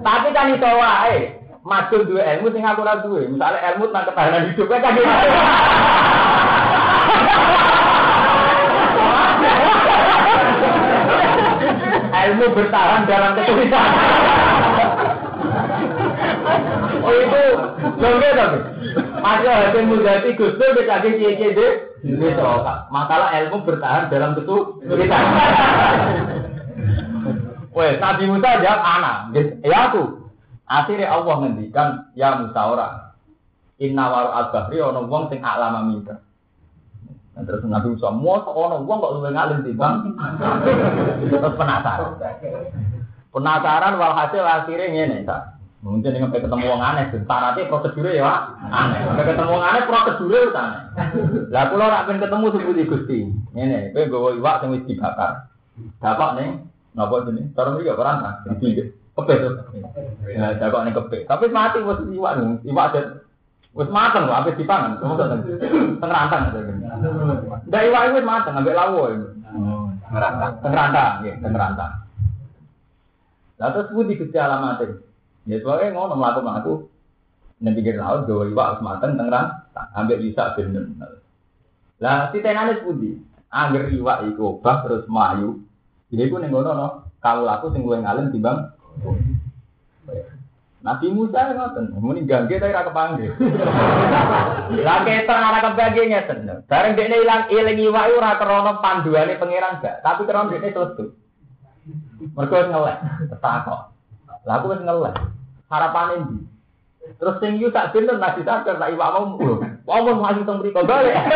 [0.05, 1.41] Tapi kan itu wae.
[1.65, 3.33] Masuk dua ilmu sing aku ora duwe.
[3.33, 4.93] Misale ilmu tentang ketahanan hidup kan.
[12.29, 13.89] ilmu bertahan dalam kesulitan.
[17.01, 17.43] Oh itu,
[17.97, 18.59] lho tapi.
[19.25, 21.73] Ada hasil lagi cie cie deh.
[22.05, 22.37] Ini
[22.93, 24.57] Masalah ilmu bertahan dalam kita.
[27.77, 29.17] Wes Nabi Musa jawab anak.
[29.63, 30.29] Ya aku.
[30.71, 32.95] Akhirnya Allah ngendikan ya Musa orang.
[33.81, 36.21] Inna waru al-bahri ono wong sing aklama minta.
[37.41, 40.13] Nah, terus Nabi Musa, mau ono wong kok luwih ngalim timbang.
[41.25, 42.21] Terus penasaran.
[43.33, 45.57] Penasaran walhasil akhirnya ngene, tak.
[45.81, 49.01] Mungkin dengan ketemu wong aneh, syaratnya prosedurnya ya aneh.
[49.09, 50.81] Sampai ketemu wong aneh prosedurnya itu aneh.
[51.49, 53.19] Lah kalau pengen ketemu seperti gusti,
[53.57, 55.49] ini, kowe gue iwak sing wis dibakar.
[55.97, 56.49] Dapat nih,
[56.93, 57.49] napa ini?
[57.57, 59.53] Taruh juga lah, jadi kepe tuh.
[60.29, 61.19] Ya, dapat nih kepe.
[61.25, 63.20] Tapi mati wis iwak nih, iwak ada
[63.71, 64.99] Wis mateng kok, habis dipangan.
[64.99, 65.29] Kamu tak
[66.03, 66.83] teng rantang ada gini.
[67.71, 69.03] Ndak iwak wis mateng, ambek lawo.
[69.11, 70.53] Teng rantang.
[70.59, 71.93] Teng rantang, nggih, teng rantang.
[73.61, 74.99] Lah terus budi gusti alamatnya.
[75.45, 76.73] Ya soalnya ngono melaku melaku
[77.61, 79.47] dan pikir laut dua iwak harus mateng tengeran
[79.93, 80.85] ambil bisa bener.
[82.01, 83.21] Lah si tenanis pudi
[83.53, 85.61] angger iwak iku obah terus mayu.
[86.09, 86.89] Ini pun yang ngono no.
[87.21, 88.73] Kalau laku sing gue ngalim timbang.
[90.81, 93.37] Nabi Musa ngoten, muni gangge tapi ra kepanggil.
[94.87, 96.49] Lah keton ora kepanggil ngeten.
[96.65, 101.13] Bareng dekne ilang eling iwak ora krana panduane pangeran gak, tapi krana dekne selesai.
[102.33, 102.97] Mergo ngelek,
[103.45, 103.93] takok.
[104.49, 105.21] Lah aku wis ngelek
[105.69, 106.49] harapan ini.
[107.21, 109.61] Terus sing yu tak bener nasi sadar tak iwak mau.
[109.85, 111.13] Wong mau maju teng mriko balik.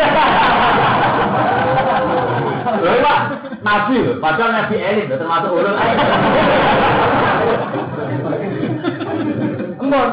[2.81, 3.19] Lho Pak,
[3.61, 5.77] nabi padahal nabi elit termasuk ulul.
[9.95, 10.11] Embon.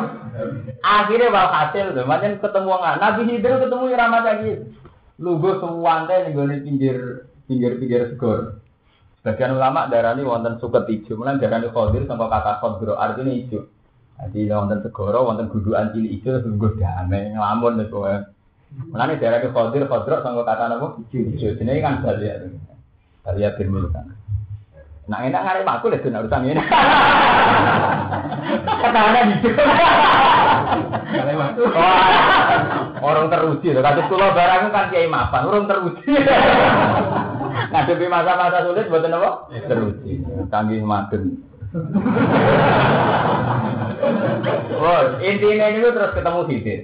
[0.83, 2.97] Akhirnya wal tuh, macam ketemu nggak?
[2.99, 4.53] Nabi Hidir ketemu Ramat lagi.
[5.21, 6.97] Lugu semuanya nih gue pinggir
[7.47, 8.59] pinggir pinggir segor.
[9.23, 13.71] Sebagian ulama darani wonten suket hijau, mulai darani khodir sampai kata khodir artinya hijau.
[14.19, 17.87] Jadi wonten segoro, wonten gudukan cilik ijo sungguh damai ngelamun nih.
[18.89, 20.97] Mulane daerah ke Qadir, Qadir sanggo kata napa?
[21.13, 21.49] Ijo.
[21.61, 22.41] Jenenge kan Balia.
[23.21, 24.17] Balia bin kan.
[25.11, 26.63] Nah enak ngarep aku lek dene urusan ini.
[28.83, 29.49] Katanya gitu.
[33.03, 36.07] Orang teruji loh, kasus kulo barang kan kiai mapan, orang teruji.
[37.73, 39.51] Ngadepi masa-masa sulit buat apa?
[39.67, 41.41] Teruji, canggih madun.
[44.83, 46.81] Oh, intinya ini terus ketemu Khidir.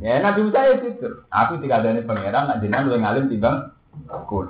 [0.00, 1.28] Ya Nabi Musa ya tidur.
[1.28, 3.68] Aku tidak ada pangeran, nak jenengan lu ngalim timbang
[4.08, 4.48] aku.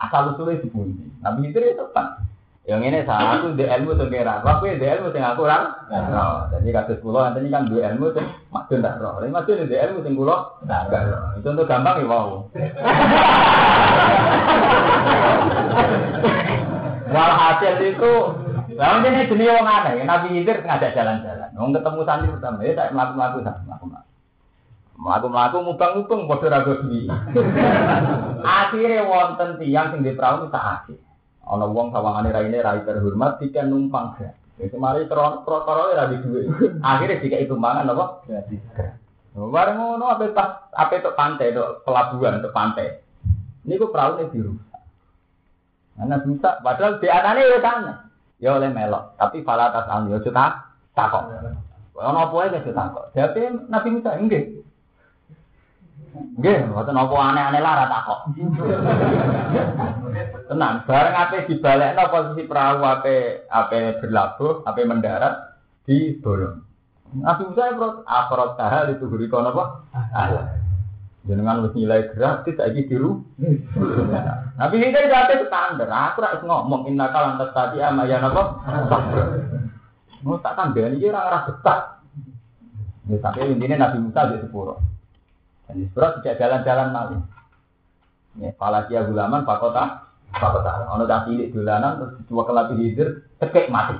[0.00, 1.06] Asal usulnya dibundi.
[1.22, 2.24] Nabi Khidir itu tepat.
[2.64, 5.68] Yang ini saya aku di ilmu sengkera, aku di ilmu sing aku orang.
[5.92, 9.20] Oh, jadi kasus pulau nanti kan di ilmu sing maksud tak roh.
[9.20, 11.36] Ini maksud di ilmu sing pulau tak roh.
[11.36, 12.48] Itu untuk gampang ya wow.
[17.12, 18.12] Walhasil itu
[18.74, 21.46] Lalu ini jenis orang aneh, Nabi Khidir ngajak jalan-jalan.
[21.54, 23.86] Wong ketemu santri pertama, ya tak melaku-melaku melaku
[24.94, 27.10] Melaku-melaku mubang-mubang bodoh ragu duwi.
[28.46, 30.98] Akhirnya wonten tiang sing perahu tak akhir.
[31.44, 34.38] Ana wong sawangane raine rai terhormat tiga numpang gratis.
[34.56, 36.46] Itu mari perkara ora di duwe.
[36.78, 38.22] Akhirnya jika itu mangan apa?
[38.24, 38.62] Gratis.
[39.34, 43.02] Bareng ngono pas ape tok pantai tok pelabuhan tok pantai.
[43.66, 44.54] Niku ini biru.
[45.98, 47.94] Ana bisa padahal di anane ya sana.
[48.38, 51.34] Ya oleh melok, tapi fala tas al yo tak takok.
[51.98, 53.10] Ono apa ae wis takok.
[53.10, 54.63] Jadi Nabi Musa nggih.
[56.14, 58.20] Nggih, mboten apa aneh-aneh lah ra takok.
[60.46, 66.62] Tenang, bareng ape dibalekno posisi perahu ape ape berlabuh, ape mendarat di bolong.
[67.14, 69.64] Nabi Musa ya akrot tahal itu guri kono apa?
[70.10, 70.58] Allah.
[71.24, 73.22] Jenengan wis nilai gratis saiki diru.
[74.58, 75.88] Nabi kita jate standar.
[75.88, 78.60] Aku ora ngomong inna kalan tadi ama ya napa?
[80.26, 81.80] Mau tak tambah ini ora ora betah.
[83.08, 84.93] Ya tapi intinya Nabi Musa di sepuro.
[85.68, 87.20] Dan di sepuro tidak jalan-jalan malih.
[88.34, 90.90] Ya, pala dia gulaman pakota pakota.
[90.94, 93.94] Ono tak cilik dolanan terus dua kelapi hidir tekek mati.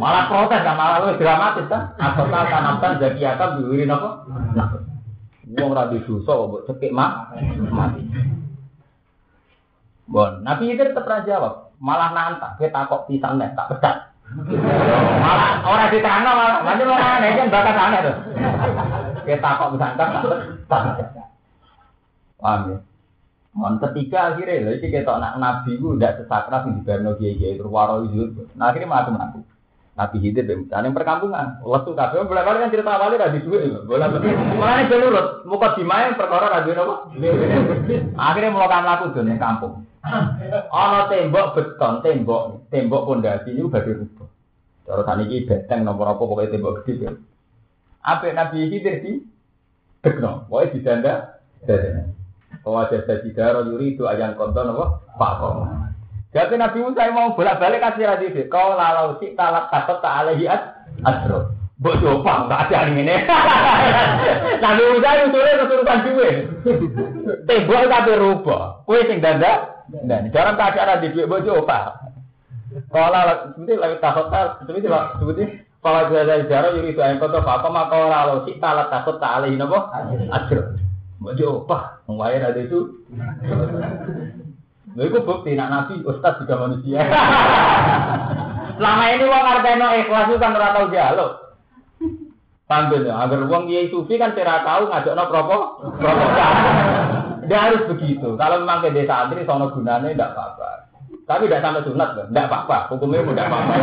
[0.00, 1.92] Malah protes kan malah lebih dramatis kan.
[2.00, 4.10] Atau tak tanamkan jadi akan diwirin apa?
[4.56, 4.68] Nah,
[5.50, 7.34] Wong ra dosa kok cekik mah
[7.74, 8.06] mati.
[10.10, 13.96] Bon, Nabi itu tetap jawab, malah nantang, kita takok pisang nek tak pecat.
[15.22, 18.16] malah orang ditanya malah, nanti mau aneh kan bakat aneh tuh.
[19.26, 20.08] Kita takok pisang tak
[20.68, 21.28] pecat.
[22.40, 22.78] Paham ya?
[23.50, 28.06] Mon ketiga akhirnya, lha iki ketok nak nabi ku ndak sesakra sing dibarno kiai-kiai terwaro
[28.06, 28.46] itu.
[28.54, 29.40] Nah akhirnya mati mati.
[29.98, 31.60] Nabi Hidir dan yang perkampungan.
[31.60, 33.84] Lesu kabeh boleh balik kan cerita awalnya ra duit.
[33.84, 34.32] Boleh balik.
[34.56, 36.94] Mulane jalurut, muka dimain perkara ra duwe napa?
[38.16, 39.84] Akhirnya melakukan laku dene kampung.
[40.72, 44.28] Ana tembok beton, tembok, tembok pondasi niku badhe rubuh.
[44.88, 47.20] Cara saniki beteng nomor apa pokoknya tembok gede.
[48.00, 49.12] Apa Nabi Hidir di
[50.00, 52.08] Dekno, di danda, dada.
[52.64, 54.86] Bahwa jasa jidara yuri itu ayang konton apa?
[55.20, 55.92] Pak Koma.
[56.30, 60.48] Jadi Nabi Musa mau bolak-balik kasih radhi Kau lalau si talat takut tak alaihi
[61.04, 61.52] adro.
[61.80, 63.16] Mbok coba nggak ada yang ini.
[64.64, 66.30] Nabi Musa itu sudah kesurupan duwe.
[67.48, 68.62] Tembok tapi rubah.
[68.84, 69.80] Kue sing danda.
[69.90, 71.98] Dan dalam keadaan di duit mbok coba.
[72.92, 75.44] Kalau seperti lagi takut tak seperti seperti
[75.80, 79.56] kalau ada jarak yuri itu yang kota apa maka lalau si talat takut tak alaihi
[79.56, 79.88] nopo
[80.28, 80.76] adro.
[81.20, 82.04] Mbok coba.
[82.04, 83.00] Ngwayar ada itu.
[84.96, 87.00] Lha iku bukti nak nabi ustaz juga manusia.
[88.76, 91.32] Selama ini wong ngarteno ikhlas itu kan ora tau jaluk.
[92.68, 93.14] Paham ya?
[93.16, 95.58] Agar wong kiai sufi kan tahu ngajakno propo
[95.96, 96.26] propo.
[97.48, 98.36] Dia harus begitu.
[98.36, 100.70] Kalau memang ke desa santri sono gunanya tidak apa-apa.
[101.26, 102.26] Tapi tidak sampai sunat kan?
[102.30, 102.76] Tidak apa-apa.
[102.90, 103.74] Hukumnya tidak apa-apa.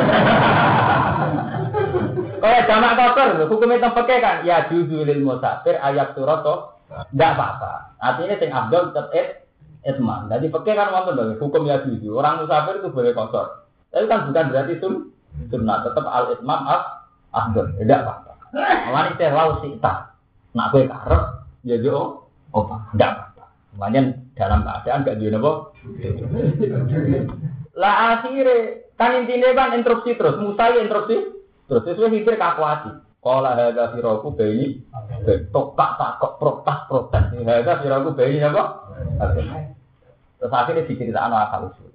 [2.38, 4.38] Kalau jamak kotor, hukumnya tempat kan?
[4.45, 6.45] Ya juzulil musafir ayat surat
[6.88, 8.00] Tidak apa-apa.
[8.00, 9.47] Artinya sing abdul tetap
[9.84, 10.32] etman.
[10.32, 12.15] Jadi pakai kan wonten lho hukum ya gitu.
[12.15, 13.67] Orang musafir itu boleh kotor.
[13.91, 14.93] Tapi kan bukan berarti sun
[15.52, 16.84] sunnah tetap al etman as
[17.36, 17.67] afdal.
[17.76, 18.32] Tidak apa-apa.
[18.91, 20.15] Malah teh lau sita.
[20.56, 21.23] Nak kowe karep
[21.67, 22.76] ya jo apa?
[22.95, 23.43] Tidak apa-apa.
[23.78, 24.02] Makanya
[24.34, 25.52] dalam keadaan gak dia nopo.
[27.78, 28.56] Lah akhirnya
[28.97, 30.39] kan intinya kan instruksi terus.
[30.41, 31.37] Musa ya instruksi
[31.67, 33.03] terus sesuai hibir kakuati.
[33.17, 34.88] Kala hadza firaku bayi
[35.51, 37.24] tok tak takok protes protes.
[37.43, 38.88] Hadza firaku bayi apa?
[40.38, 41.91] Terus akhirnya diceritakan asal usul.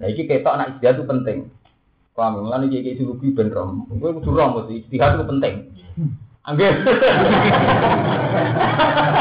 [0.00, 1.38] Nah ini ketok anak istiadat itu penting.
[2.16, 2.44] Paham?
[2.44, 3.88] Mulane iki iki surubi ben rom.
[3.96, 5.54] Kowe kudu rom mesti istiadat itu penting.
[6.40, 6.72] Anggih.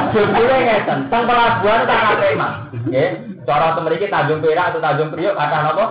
[0.10, 2.54] Sebetulnya ngeten, teng pelabuhan tak preman.
[2.88, 3.10] Nggih,
[3.44, 5.86] cara temeriki Tanjung Perak atau Tanjung Priok kata apa?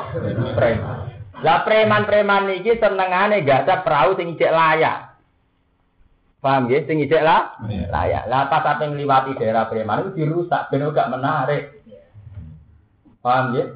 [0.57, 1.08] Preman.
[1.39, 5.15] Lah preman-preman iki senengane gak ada perahu sing ijek layak.
[6.43, 6.83] Paham ya?
[6.83, 8.27] Sing ijek lah layak.
[8.27, 11.79] Lah pas sampe ngliwati daerah preman itu dirusak ben gak menarik.
[13.23, 13.71] Paham ya?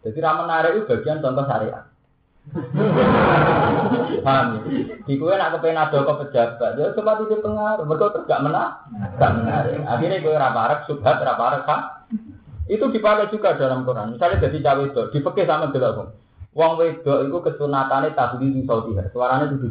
[0.00, 1.84] Jadi ra menarik itu bagian contoh syariat.
[4.24, 4.60] Paham ya?
[5.04, 7.84] Di kue nak kepengen ada ke pejabat, ya coba itu pengaruh.
[7.88, 8.72] Mereka terus gak menang,
[9.16, 9.80] gak menarik.
[9.88, 12.08] Akhirnya gue raparek, subhat, raparek, pak.
[12.68, 14.14] Itu dipakai juga dalam Quran.
[14.14, 16.19] Misalnya jadi cawe itu, dipekeh sama delok.
[16.50, 19.14] Wong wedok itu kesunatane tahli di sautiha.
[19.14, 19.70] Suaranya itu.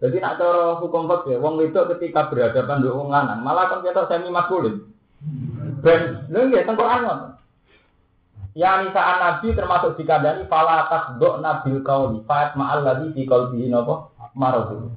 [0.00, 4.08] Jadi nak cara hukum fikih, wong wedok ketika berhadapan dengan wong lanang, malah kan kita
[4.08, 4.80] semi maskulin.
[5.84, 7.30] Ben, lho nggih teng Quran ngoten.
[8.56, 14.10] Ya nisaan Nabi termasuk dikandani fala tasdok nabil kauli fa'at ma'al ladzi fi qalbihi napa
[14.32, 14.90] maradu.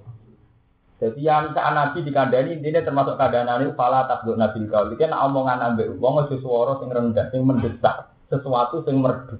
[1.03, 4.95] Jadi yang nisaan Nabi dikandani ini termasuk kandhanane fala tasdok nabil kauli.
[4.95, 9.35] Kan omongan ambek wong swara sing rendah sing mendesak, sesuatu sing merdu.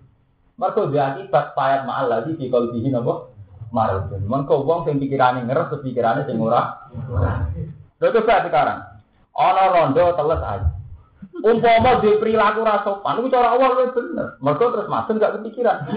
[0.53, 3.33] Mergo dia akibat fa'at ma'al ladzi fi qalbihi napa
[3.73, 4.21] maradu.
[4.21, 6.89] Mengko wong sing pikirane ngeres pikirane sing ora.
[7.97, 8.79] Lha coba sekarang.
[9.33, 10.69] Ana rondo teles aja.
[11.43, 14.37] Umpama di perilaku ra sopan, itu cara awal itu bener.
[14.39, 15.89] Mereka terus masuk gak kepikiran.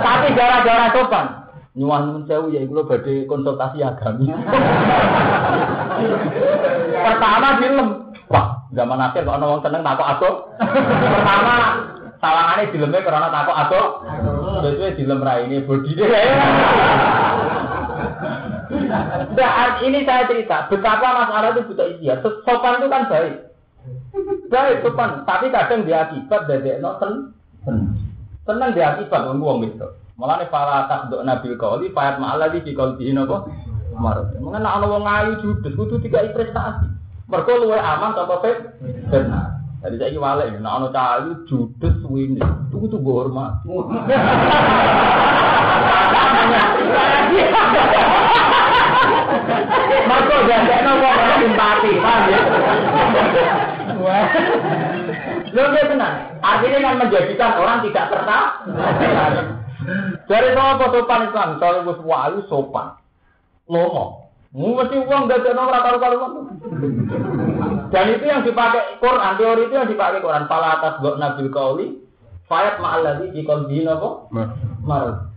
[0.00, 1.26] Tapi gara-gara sopan,
[1.74, 4.30] nyuwah nyuwun sewu ya iku badhe konsultasi agami.
[6.94, 7.88] Pertama film,
[8.30, 10.30] wah zaman akhir kok ana wong seneng takok aku.
[11.10, 11.54] Pertama
[12.20, 13.82] sawangane dileme karena takok aku.
[14.64, 16.06] Terus dilem ra ini bodine.
[19.36, 22.24] Nah, ini saya cerita betapa masalah itu butuh istihad.
[22.42, 23.34] Sopan itu kan baik.
[24.50, 27.12] Baik sopan, tapi kadang dia akibat dari no sen.
[28.42, 29.86] Senang dia akibat wong wong itu.
[30.16, 33.46] Malah nih para tak dok nabil kauli, payat malah di kau di nopo.
[33.96, 34.32] Marut.
[34.40, 36.88] Mengenai anak wong ayu judes, kudu tiga prestasi.
[37.26, 38.76] Mereka luwe aman contoh fet.
[39.86, 43.62] Jadi saya wale, nah anak cahayu judes wini, itu kudu hormat.
[50.10, 52.40] Mergo jajakno wong ora simpati, paham ya?
[55.54, 56.12] Lho nggih tenan.
[56.42, 59.46] Artinya kan menjadikan orang tidak tertarik.
[60.26, 61.62] Dari apa sopan Islam?
[61.62, 62.98] Kalau wis wayu sopan.
[63.70, 64.26] Lomo.
[64.50, 66.58] Mesti uang gak ada ora karo-karuan.
[67.92, 70.48] Dan itu yang dipakai Quran, teori itu yang dipakai Quran.
[70.50, 71.86] Fala atas gok nabil kauli,
[72.50, 74.30] fayat ma'alladhi di kolbi nopo?
[74.82, 75.36] Marut.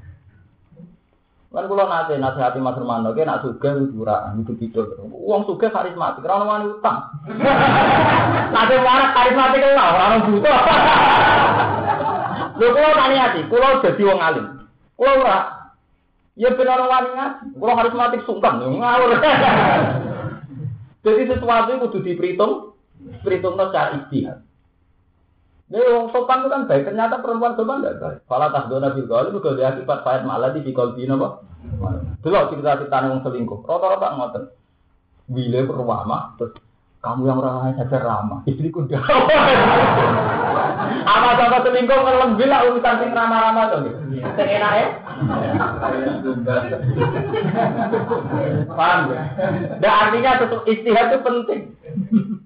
[1.50, 4.86] Kan kula nate nasihati Mas Hermano, ke nak sugih duraan itu gitu.
[5.10, 7.10] Wong sugih karismatik, ora ono wani utang.
[8.54, 10.58] Nate karismatik ora ono butuh.
[12.54, 14.46] Lho kula tani ati, kula dadi wong alim.
[14.94, 15.38] Kula ora.
[16.38, 17.46] Ya ben ono wani ngaji.
[17.58, 19.10] Kula karismatik sungkan, ngawur.
[21.00, 22.54] Jadi sesuatu itu kudu diperhitung,
[23.24, 24.38] perhitungno secara ijtihad.
[25.70, 28.20] Nih wong sopan itu kan baik, ternyata perempuan sopan tidak baik.
[28.26, 31.30] Kalau tas dona bil gaul itu dia akibat payat malah di bikol dino apa?
[32.26, 34.44] Dulu cerita cerita wong selingkuh, rata-rata ngoten.
[35.30, 36.58] Wile perwama, terus
[37.00, 39.00] kamu yang ramah saja ramah, istriku dah.
[41.08, 44.00] Apa sama selingkuh ngelem bila urusan sing ramah-ramah tuh gitu.
[44.36, 44.88] Sing enak ya?
[48.76, 49.24] Paham ya?
[49.80, 51.62] Dan artinya tetap istihad itu penting.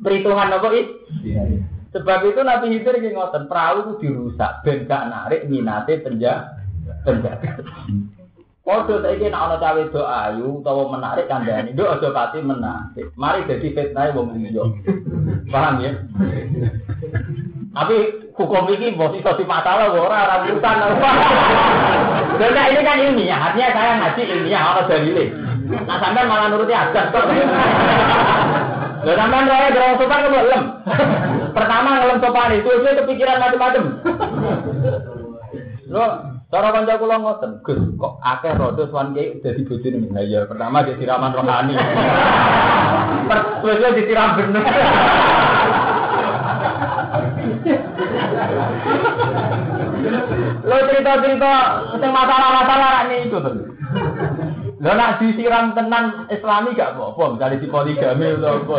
[0.06, 1.66] Perhitungan apa istihad?
[1.94, 6.58] Sebab itu Nabi Hidir ngoten, perahu itu dirusak, ben gak narik minate penjaga.
[7.06, 7.58] Penjaga.
[8.64, 13.12] Waduh, saya ingin anak cawe do ayu, utawa menarik kandani, do aja pati menarik.
[13.20, 14.64] Mari jadi fitnah wong liya.
[15.52, 15.92] Paham ya?
[17.76, 17.96] Tapi
[18.32, 21.12] hukum ini bos itu di masalah ora rambutan apa.
[22.40, 25.26] Dan ini kan ilmiah, artinya saya ngaji ilmiah orang dalile.
[25.84, 27.24] Nah sampai malah nuruti adat kok.
[29.04, 30.64] Lah sampean roe dorong sopan kok lem.
[31.52, 33.84] Pertama ngelem sopan itu itu kepikiran macam-macam.
[35.92, 36.06] Lo
[36.54, 40.14] cara kanca kula ngoten, Gus, kok akeh rodo sowan ki dadi bojone.
[40.14, 41.74] Lah ya pertama jadi raman rohani.
[43.66, 44.62] Terus disiram bener.
[50.62, 51.54] Lo cerita-cerita
[51.98, 53.73] sing masalah-masalah ini itu tuh.
[54.84, 58.78] Lo nak disiram tenan Islami gak apa-apa, misalnya di poligami atau apa.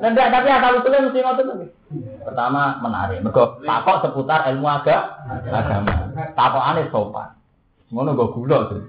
[0.00, 1.68] Nendak tapi asal usulnya mesti ngotot tuh.
[2.24, 5.20] Pertama menarik, mergo takok seputar ilmu agama.
[5.52, 5.92] Agama.
[6.32, 7.28] Takokane sopan.
[7.92, 8.80] Ngono gue gula tuh.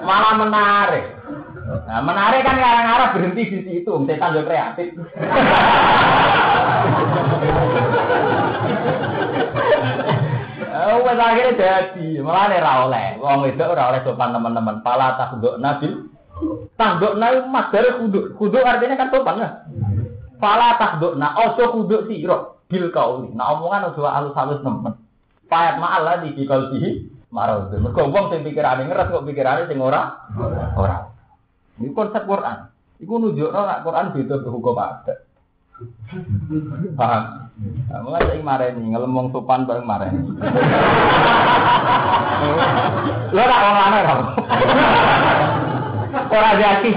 [0.00, 1.04] Malah menarik.
[1.68, 4.96] Nah, menarik kan ngarang-ngarang berhenti di situ, setan juga kreatif.
[11.18, 14.86] Wes akhirnya jadi, malah nih oleh, wong itu ora oleh sopan teman-teman.
[14.86, 16.06] Pala tak dok nabil,
[16.78, 19.50] tak dok nabil mas dari kudu, kudu artinya kan sopan ya.
[20.38, 24.94] Pala tak dok na, ojo kudu siro, bil kau Nah omongan ojo halus halus temen.
[25.50, 27.82] Payat malah di kau sih, marah tuh.
[27.82, 30.22] Mereka wong sing pikirannya ngeras kok pikirannya sing ora,
[30.78, 31.02] ora.
[31.82, 32.70] Ini konsep Quran.
[33.02, 35.27] Iku nunjuk nak Quran beda hukum adat.
[36.98, 37.24] Paham?
[37.90, 40.30] Nah, mulai saya mareni, ngelemong sopan bareng mareni.
[43.34, 44.26] Lo tak orang mana kamu?
[46.30, 46.90] Orang jaki.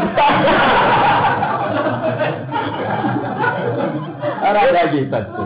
[4.42, 5.46] Orang jaki betul.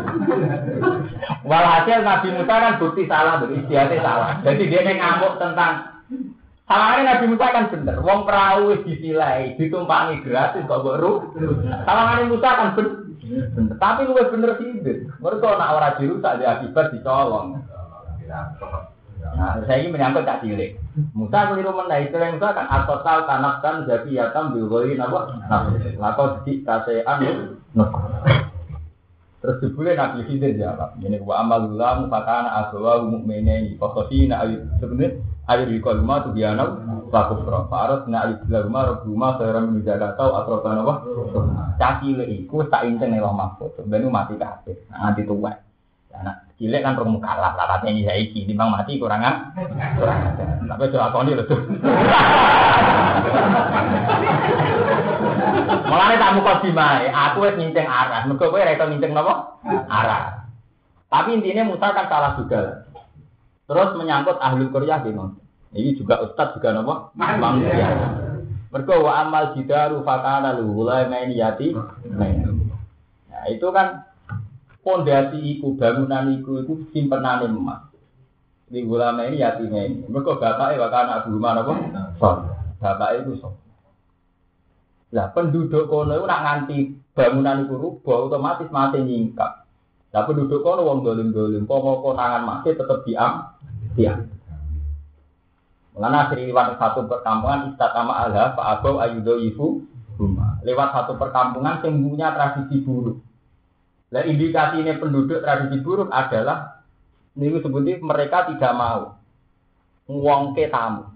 [1.45, 4.29] Walhasil Nabi Musa kan bukti salah, beristiadatnya salah.
[4.43, 6.03] Jadi dia ngamuk tentang
[6.65, 8.03] sama Nabi Musa kan bener.
[8.03, 11.23] Wong perahu wis ditumpangi gratis kok baru.
[11.87, 13.04] Sama Musa kan bener.
[13.79, 14.71] Tapi lu bener sih.
[15.19, 17.61] Mereka nak ora dirusak dia akibat dicolong.
[19.35, 20.77] Nah, saya ini menyangkut tak cilik.
[21.17, 25.33] Musa keliru menai itu yang Musa kan asal tanak kan jadi ya tam bilgoi napa?
[25.49, 27.19] Nah, lakon di kasean
[29.45, 35.69] Terus dibule Nabi Khidir jawab, ini wa amalullah mufakana aswa mu'minin fakosina ayat sebenarnya ayat
[35.69, 36.65] di kolma tuh biana
[37.13, 40.69] laku pro faros na ayat di rumah rumah seorang menjaga tahu atau apa?
[40.73, 40.93] Nama
[41.77, 43.85] caki le iku tak inten nih loh mahfud.
[43.85, 45.53] Benu mati kafe nanti tua
[46.09, 49.53] anak cilik kan perlu kalah lah katanya saya iki bang mati kurang ah.
[50.65, 51.61] Tapi coba kau loh tuh
[55.63, 58.27] Mulane tak muka dimae, aku wis nyinceng arah.
[58.27, 59.33] Mergo kowe ora iso napa?
[59.87, 60.23] Arah.
[61.09, 62.89] Tapi intinya Musa kan salah juga.
[63.65, 65.37] Terus menyangkut ahli Korea gimana?
[65.73, 66.93] Ini juga ustad juga napa?
[67.15, 67.87] Manusia.
[68.69, 71.71] Mergo wa amal jidaru fakana luhula main yati.
[72.11, 74.03] Nah, itu kan
[74.83, 77.87] pondasi iku bangunan iku iku simpenane emas.
[78.67, 80.03] Di ulama ini yati ini.
[80.11, 81.73] Mergo bapake wakana abu mana apa?
[82.81, 83.64] Bapak itu sok.
[85.15, 86.77] Lah penduduk kono itu nak nganti
[87.15, 89.63] bangunan itu rubah otomatis mati nyingkap.
[90.11, 93.47] Lah penduduk kono wong dolim-dolim, pomo konangan mati tetap diam,
[93.95, 94.27] diam.
[95.95, 99.67] Mengenai Sri lewat satu perkampungan istatama alha Pak Abau Ayudo Ibu.
[100.67, 103.23] Lewat satu perkampungan punya tradisi buruk.
[104.11, 106.83] Lah indikasi ini penduduk tradisi buruk adalah
[107.39, 109.15] ini sebutnya mereka tidak mau
[110.11, 111.07] ngwongke tamu.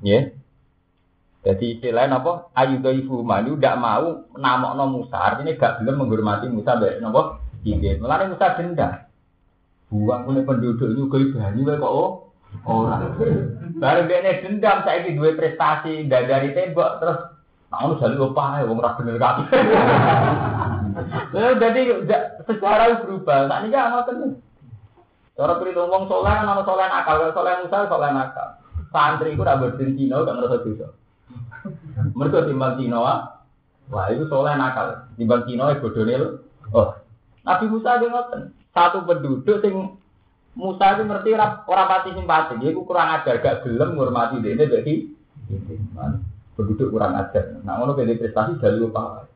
[0.00, 0.08] Ya.
[0.08, 0.41] Yeah.
[1.42, 2.54] Jadi istilahnya apa?
[2.54, 5.18] Ayu ibu manu tidak mau nama no Musa.
[5.18, 7.42] Artinya gak belum menghormati Musa baik nopo.
[7.66, 9.10] Iya, melani Musa denda.
[9.90, 12.30] Buang punya penduduk juga berani kok oh
[12.62, 13.18] orang.
[13.82, 17.18] Baru dia dendam saya ini dua prestasi dari tembok terus
[17.72, 19.42] Nah, lu jadi apa ya, wong bener kaki.
[21.56, 21.80] Jadi
[22.44, 23.48] secara berubah.
[23.48, 24.36] Saat ini gak ngoten.
[25.32, 28.60] Cara perhitung wong soleh ana soleh nakal, soleh Musa soleh nakal.
[28.92, 30.92] Santri ku udah berdiri Cina ngerasa dosa.
[32.12, 32.98] Mereka timbang Cina,
[33.88, 35.08] wah itu soleh nakal.
[35.16, 36.16] Timbang Cina itu bodone
[36.72, 36.96] Oh,
[37.44, 38.56] Nabi Musa dia ngoten.
[38.72, 40.00] Satu penduduk sing
[40.56, 42.56] Musa itu ngerti orang pasti simpati.
[42.60, 44.94] Dia kurang ajar, gak gelem ngurmati dia ini jadi
[46.56, 47.60] penduduk kurang ajar.
[47.60, 49.28] Nah, ngono beda prestasi dari apa?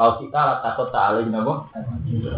[0.00, 1.68] Lau kita lah takut tak alih nabo.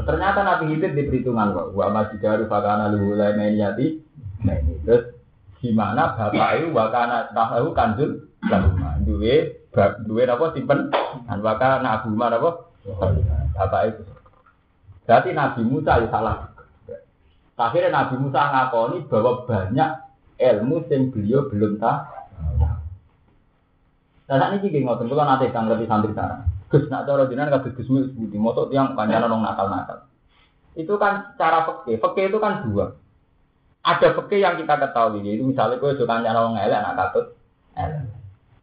[0.03, 1.71] Ternyata Nabi Hidir di perhitungan kok.
[1.79, 4.03] Masih baru fakana luhulai mainyati.
[4.43, 5.15] Nah ini terus
[5.63, 9.65] gimana bapak itu wakana tahu kanjul lahuma duwe
[10.07, 10.89] duwe apa simpen?
[11.29, 12.51] Wakana abu apa
[13.53, 14.03] bapak itu
[15.03, 16.51] berarti Nabi Musa ya salah.
[17.59, 19.91] Akhirnya Nabi Musa ngakoni bahwa banyak
[20.41, 22.01] ilmu yang beliau belum tahu.
[24.33, 26.49] Nah, ini gini ngotot, kalau nanti kan lebih santri sana.
[26.73, 30.09] Gus nak cara jinan kabeh Gus Mil sebuti, motor yang panjang nong nakal-nakal.
[30.73, 32.97] Itu kan cara peke, peke itu kan dua.
[33.85, 37.27] Ada fikih yang kita ketahui itu misalnya gue suka nyala orang elek anak katut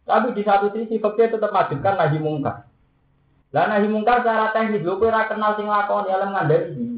[0.10, 2.66] tapi di satu sisi fikih tetap wajibkan nahi mungkar
[3.54, 6.90] lah nahi mungkar secara teknis gue ora kenal sing lakon ya lem ngandani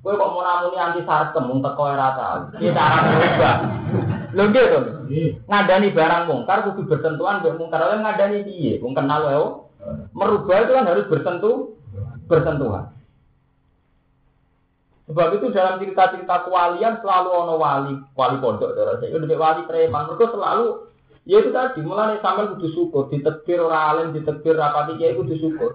[0.00, 2.38] gue kok mau namuni anti sarkem mung teko ora tau.
[2.56, 3.56] Iki cara berubah
[4.32, 4.78] lho gitu
[5.48, 8.80] ngandani barang mungkar kudu bersentuhan mbek mungkar oleh ngandani piye?
[8.80, 9.46] Wong kenal wae
[10.16, 11.76] merubah itu kan harus bersentuh
[12.26, 12.96] bersentuhan.
[15.06, 19.14] Sebab itu dalam cerita-cerita kewalian selalu ono wali, wali pondok darah saya.
[19.14, 20.66] Udah wali preman, mereka selalu
[21.26, 25.74] ya itu tadi mulai sampai kudu syukur, ditetir orang alim, ditetir rapati kiai kudu syukur.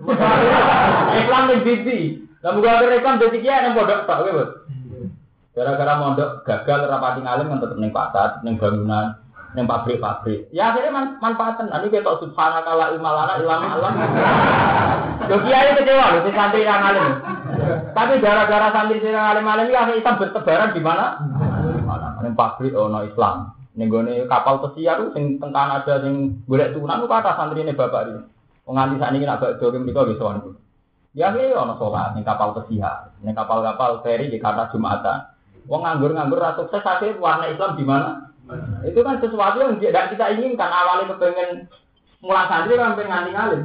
[1.20, 4.46] Islam yang bibi, dan bukan ada Islam jadi kiai yang pondok tak, ya
[5.52, 9.20] Gara-gara mondok gagal rapati ngalim kan tetap neng pasar, neng bangunan,
[9.52, 10.48] neng pabrik-pabrik.
[10.56, 11.68] Ya akhirnya man manfaatan.
[11.68, 13.94] Nanti kita subhanallah imalana ilama alam.
[15.28, 17.20] Yo kiai kecewa loh, si santri yang ngalim.
[17.92, 21.20] Tapi gara-gara santri sing alim-alim ya Islam bertebaran di mana?
[21.76, 22.08] Di mana?
[22.24, 23.61] Ning pabrik ono Islam.
[23.82, 28.22] Ning gone kapal pesiar sing teng Kanada sing golek tunan ku kata santrine bapak iki.
[28.70, 30.54] Wong nganti sakniki nak bak dore mriko wis sowan.
[31.18, 35.34] Ya ki ono salat kapal pesiar, ning kapal-kapal feri di kata Jumatan.
[35.66, 38.30] Wong nganggur-nganggur ra sukses akhirnya warna Islam di mana?
[38.86, 40.70] Itu kan sesuatu yang tidak kita inginkan.
[40.70, 41.66] Awalnya kepengen
[42.22, 43.62] mulai santri kan pengen nganti ngalim.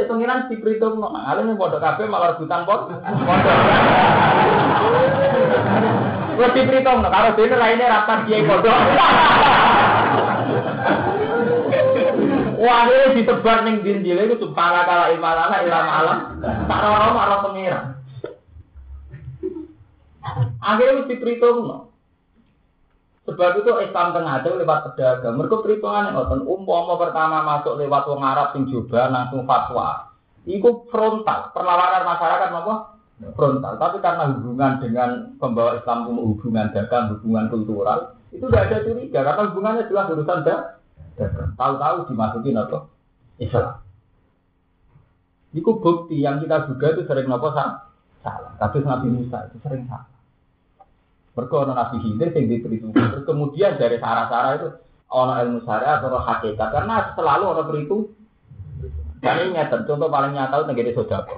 [0.00, 2.88] Eh pengiran si Pritum no, ngalim nih bodoh kafe malah rebutan pot.
[6.38, 8.76] Pritum no, kalau sini lainnya rapat kiai bodoh.
[12.60, 16.18] Wah, ini ditebar ning dinjil itu para kala imalana ilam alam.
[16.68, 17.84] Tak orang marah pengiran.
[20.60, 21.78] Akhirnya mesti perhitung no.
[23.24, 25.38] Sebab itu Islam tengah itu lewat pedagang.
[25.38, 26.40] Mereka perhitungan yang ngotot.
[26.44, 30.10] Umpama pertama masuk lewat wong Arab sing langsung fatwa.
[30.44, 31.54] Iku frontal.
[31.54, 32.74] Perlawanan masyarakat apa?
[33.20, 33.76] Frontal.
[33.76, 39.20] Tapi karena hubungan dengan pembawa Islam itu hubungan dagang, hubungan kultural, itu tidak ada curiga.
[39.20, 40.80] Karena hubungannya jelas urusan dagang.
[41.60, 42.88] Tahu-tahu dimasukin apa?
[43.36, 43.84] Islam.
[45.52, 47.90] Iku bukti yang kita juga itu sering nopo salah.
[48.56, 50.08] Kasus Nabi Musa itu sering salah.
[51.36, 53.24] Mereka ono Nabi Khidir sing diperhitungkan.
[53.24, 54.68] Kemudian dari sarah-sarah itu
[55.10, 58.02] ono ilmu syariat atau hakikat karena selalu ono perhitung.
[59.20, 61.28] Dan ini contoh paling nyata itu negeri saudara.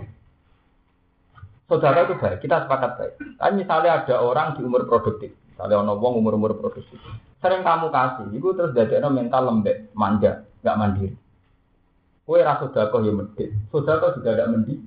[1.72, 3.12] Saudara itu baik, kita sepakat baik.
[3.40, 7.00] Kan misalnya ada orang di umur produktif, misalnya ono wong umur-umur produktif.
[7.40, 11.16] Sering kamu kasih, itu terus jadi mental lembek, manja, nggak mandiri.
[12.28, 14.84] Kue rasa sodako ya medit, sodako juga tidak mendid.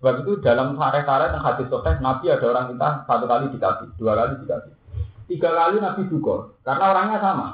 [0.00, 4.12] Sebab itu dalam sare-sare yang hadis sahih Nabi ada orang minta satu kali dikasih, dua
[4.16, 4.72] kali dikasih.
[5.28, 7.48] Tiga kali Nabi juga, karena orangnya sama.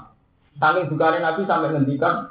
[0.62, 2.30] Saling juga Nabi sampai ngendikan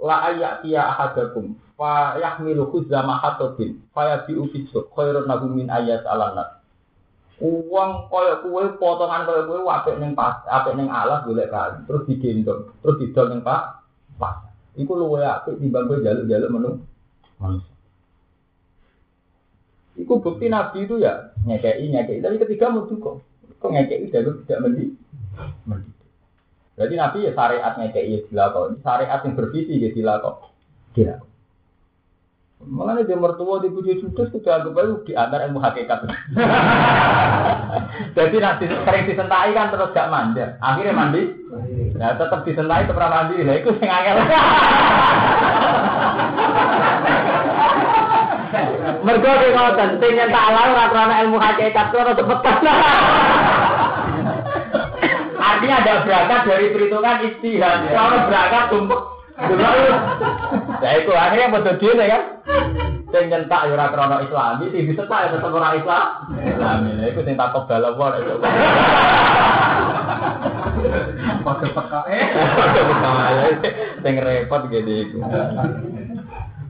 [0.00, 6.04] la ayat tiya ahadakum fa yahmilu khuzza mahatobin fa yabi'u fisuk khairun lahu min ayat
[6.04, 6.60] alanat.
[7.40, 12.04] Uang koyo kue potongan koyo kue apik ning pas, apik ning alas golek kali, terus
[12.04, 13.80] digendong, terus didol ning pak
[14.20, 14.44] pas.
[14.76, 16.70] Iku luwe apik timbang kowe jaluk-jaluk menu
[17.40, 17.72] manusia.
[19.96, 22.20] Iku bukti Nabi itu ya nyekei nyekei.
[22.20, 23.24] Tapi ketiga mau kok.
[23.60, 24.84] Kok ngekei jalur tidak mendi.
[25.64, 25.90] Mendi.
[26.76, 28.80] Jadi Nabi ya syariat nyekei ya dilakukan.
[28.84, 30.52] Syariat yang bervisi ya dilakukan.
[30.96, 31.29] Tidak.
[32.60, 36.04] Mengenai dia mertua di puji sudah sudah anggap aja di antara ilmu hakikat.
[38.20, 40.60] Jadi nanti sering disentai kan terus gak manja.
[40.60, 41.24] Akhirnya mandi.
[41.96, 43.40] Nah tetap disentai tetap mandi.
[43.40, 44.16] Nah itu sing angel.
[49.08, 52.60] Mergo ki ngoten, sing nyentak alam ora krana ilmu hakikat ora cepetan.
[55.40, 57.88] Artinya ada berangkat dari perhitungan istihad.
[57.88, 59.19] Kalau berangkat tumpuk
[60.80, 62.22] Ya itu akhirnya betul dia kan.
[63.10, 66.06] Sing nyentak ya ora krana Islami, sing disetak ya tetep ora Islam.
[66.46, 66.90] Islami.
[66.94, 68.34] Lha iku sing tak kebal apa itu.
[71.40, 72.22] Pakai peka eh.
[72.54, 73.10] Pakai peka
[74.06, 75.18] sing repot gede iku.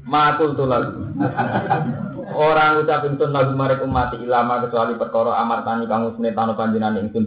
[0.09, 0.83] Makul tulal.
[2.31, 7.27] Orang ucap intun lagu marek umat ilama kecuali perkara amartani kang usne tano panjenengan ingsun.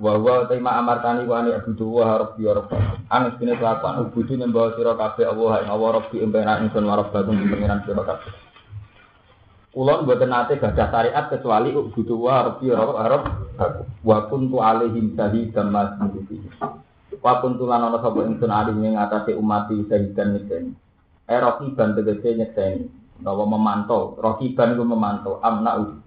[0.00, 2.80] Wa wa tema amartani wa ani abudu wa rabbi wa rabbi.
[3.12, 7.36] Anis kene kelakuan ubudu nyembah sira kabeh Allah ing Allah rabbi impenan ingsun wa rabbakum
[7.36, 8.32] pengiran sira kabeh.
[9.72, 13.30] Kulon buatan nate gadah syariat kecuali ubudu wa rabbi wa rabbi
[14.00, 16.40] wa kuntu alaihim syahidan mas mudufi.
[17.20, 20.72] Wa kuntu lan ana sapa ingsun alih ing atase umat syahidan nyekseni.
[21.28, 22.88] Eh rokiban tegese
[23.22, 26.01] bahwa memantau, rokiban itu memantau, amna.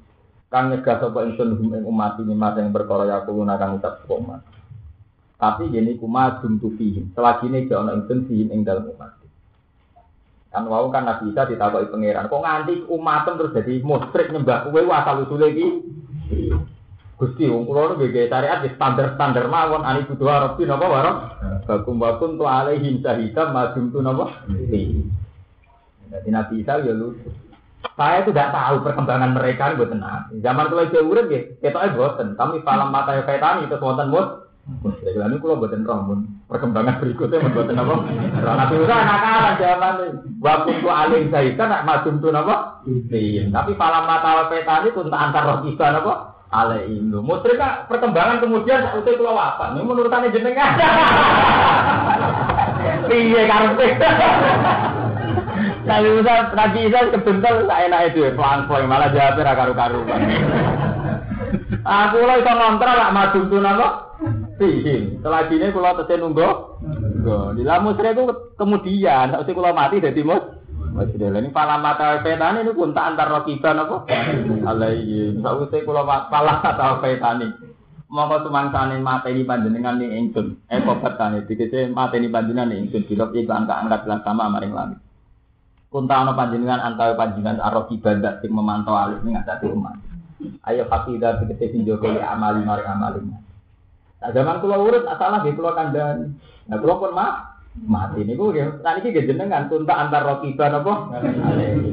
[0.56, 4.08] Kang nyegah sapa ingsun hum ing umat ini masa yang berkara ya kulo kang ucap
[4.08, 4.40] sapa.
[5.36, 7.12] Tapi gini kuma dum tu fihim.
[7.12, 9.20] Selagi ini gak ono ingsun fihim ing dalem umat.
[10.56, 14.80] Kan wau kan Nabi Isa ditakoki pangeran, kok nganti umatem terus jadi musyrik nyembah kowe
[14.96, 15.68] asal usule iki.
[17.20, 21.18] Gusti wong kula nu nggih syariat di standar-standar mawon ani kudu arep napa warok.
[21.68, 24.48] Bakum bakum tu alaihi syahidam madum tu napa.
[24.48, 25.04] Jadi
[26.32, 27.28] Nabi Isa ya lucu.
[27.94, 30.02] Saya itu tidak tahu perkembangan mereka ini buatan.
[30.42, 32.34] Zaman kalau saya urut ya, kita aja buatan.
[32.34, 34.28] Tapi falam mata kaitan itu buatan mus.
[35.06, 36.20] Jadi ini kalau buatan romun.
[36.50, 37.96] Perkembangan berikutnya buatan apa?
[38.42, 39.96] Nabi Isa anak-anak zaman
[40.42, 42.82] waktu itu alim saya kan nak madum tuh apa?
[43.54, 46.14] Tapi falam mata kaitan itu untuk antar roh kita apa?
[46.50, 47.14] Alaihim.
[47.14, 49.78] Musrik perkembangan kemudian udah keluar apa?
[49.78, 50.72] Ini menurut jenengan.
[53.06, 54.02] Iya karpet.
[55.86, 60.02] Nabi Musa, Nabi Isa kebentel saya naik itu, pelan pelan malah jawab ra karu.
[61.86, 64.18] Aku lo itu ngontra lah madu tuh nama.
[64.58, 65.22] Sihim.
[65.22, 66.50] Setelah ini kalau tesnya nunggu,
[66.82, 67.40] nunggu.
[67.60, 68.24] Di lamu itu
[68.58, 70.42] kemudian, saat kalau mati jadi mus.
[70.96, 74.08] Masih ini pala mata petani ini pun tak antar rokiban apa?
[74.64, 75.44] Alaihi.
[75.44, 77.52] Saat itu kalau pala mata petani.
[78.08, 80.56] Mongko sumangsane mateni panjenengan ning ingsun.
[80.72, 85.05] Eh kok tani dikece mateni panjenengan ning ingsun dirok iku angkat-angkat lan sama maring langit.
[85.96, 89.96] Kunta ana panjenengan antawi panjenengan arok ibadah sing memantau alih ning atase umat.
[90.68, 93.24] Ayo hafidah dikece sing jogo ya amali mari amali.
[93.24, 96.36] Nah, zaman kula urut salah nggih kula kandhani.
[96.68, 98.76] Nah kula pun mah mati niku ya.
[98.84, 101.16] Tadi iki jenengan tunta antar rokiban apa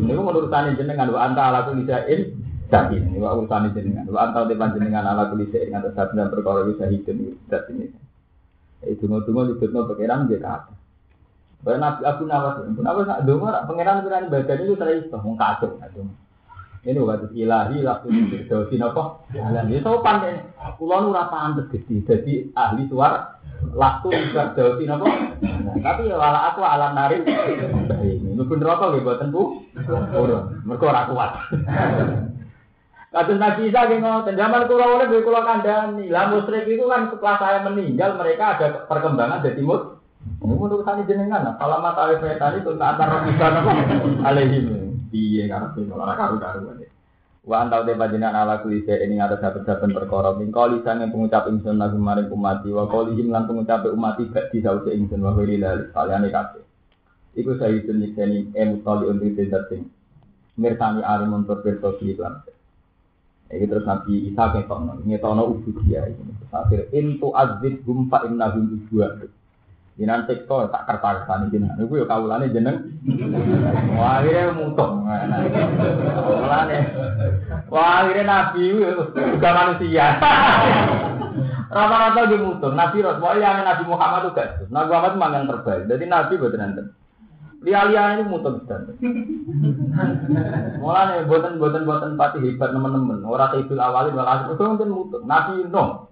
[0.03, 2.35] niku menurutane jenengan wa anta ala kulli syai'in
[2.75, 4.11] ini wa urusane jenengan.
[4.11, 7.87] Wa anta te panjenengan ala kulli syai'in ngatos saben perkara bisa hidun dadi ini
[8.83, 10.43] itu ngono-ngono dibetno pangeran nggih
[11.63, 15.79] Bapak Nabi Abu Nawas, Abu Nawas nak donga, pangeran pangeran badan itu terus ngomong kacau,
[15.79, 16.11] kacau.
[16.83, 18.07] Ini kata ilahi waktu
[18.67, 19.03] di apa?
[19.31, 20.35] Ini sopan deh.
[20.83, 22.03] Kulo nu ora pantes gede.
[22.03, 23.39] Jadi ahli suara
[23.71, 25.07] waktu di apa?
[25.79, 27.23] Tapi ya wala aku ala nari.
[27.23, 29.63] Ini bener apa nggih boten Bu?
[30.19, 30.67] Urun.
[30.67, 31.31] Mergo ora kuat.
[33.15, 36.11] Kados Nabi Isa nggih ngoten, zaman kula oleh kula kandhani.
[36.11, 40.02] Lah musyrik itu kan setelah saya meninggal mereka ada perkembangan dari mut.
[40.43, 43.71] Ini menurut saya jenengan, kalau mata alif tadi itu tak antar bisa apa?
[44.27, 44.99] Alaihim.
[45.13, 46.83] Iya karena sing ora karu-karuan.
[47.43, 51.75] Wa antau te panjenengan ala kuwi ini ada saben-saben perkara min kali sange pengucap ingsun
[51.75, 55.91] lagu maring umat wa kali lan pengucap umat gak di sause ingsun wa kali lali
[55.91, 56.63] kaliane kabeh.
[57.35, 59.91] Iku saya itu nyekeni emu tali untuk tidak sing
[60.55, 61.91] mirsani ari muntur pirsa
[62.23, 62.47] lan.
[63.53, 66.23] Iki terus Nabi Isa ngetono, ngetono ubudiyah iki.
[66.57, 69.29] Akhir intu azid hum fa innahum ibwa.
[69.93, 71.77] Jinan sektor tak kertakan jinan.
[71.77, 72.97] Iku ya kawulane jeneng.
[73.93, 75.05] Wah akhirnya mutung.
[75.05, 76.79] Kawulane.
[77.69, 80.17] Wah akhirnya nabi juga manusia.
[81.69, 82.73] Rata-rata dia mutung.
[82.73, 84.65] Nabi Rasul yang Nabi Muhammad juga.
[84.73, 85.85] Nabi Muhammad memang yang terbaik.
[85.85, 86.83] Jadi nabi buat nanti.
[87.63, 88.97] Lia-lia ini mutung dan.
[90.81, 93.29] Mulane buatan-buatan-buatan pati hebat teman-teman.
[93.29, 95.29] Orang tibul awalin malah itu mungkin mutung.
[95.29, 96.12] Nabi Nuh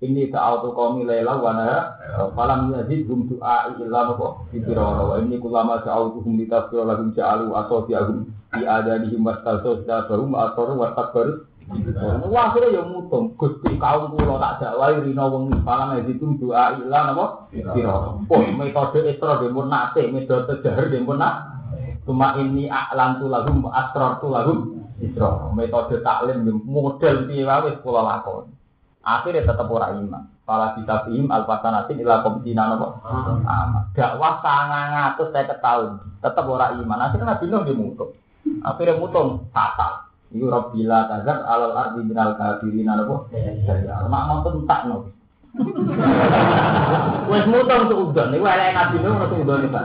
[0.00, 4.16] ini auto qaumi laila wa nahara falam yazid hum du'a illa ma
[4.48, 10.96] firara wa inni kullama sa'autuhum litafsira lahum ja'alu asafiyahum fi adanihim wastalso sadahum asaru wa
[10.96, 13.38] takbaru Wah, akhirnya ya mutung.
[13.38, 18.18] Gusti kaum kula tak dakwai rina wengi falam yazid hum du'a illa napa firara.
[18.26, 21.62] Oh, metode isra dempun nate, metode jahar dempun nak.
[22.02, 25.54] Cuma ini aklan tu lahum asrar tu lahum isra.
[25.54, 28.50] Metode taklim model piye wae kula lakoni.
[29.00, 30.22] Akhirnya tetap orang iman.
[30.44, 33.00] Kalau bisa bim alfasanatin ilah komisinya nopo.
[33.94, 35.94] Dakwah sangat ngatus saya ketahui.
[36.20, 36.98] Tetap orang iman.
[37.06, 38.10] Akhirnya Nabi Nuh dimutung.
[38.66, 40.10] Akhirnya mutung fatal.
[40.30, 43.30] Iku Rabbila tazar alal ardi minal kafirin nopo.
[44.10, 45.19] Mak nonton tak nopo.
[47.30, 49.84] Wes mutong suudon, niku elek nabi nu ora suudon Pak.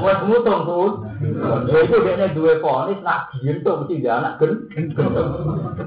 [0.00, 1.68] Wes mutong suudon.
[1.68, 4.68] Ya iku dekne duwe ponis nak gintu mesti dia anak gen.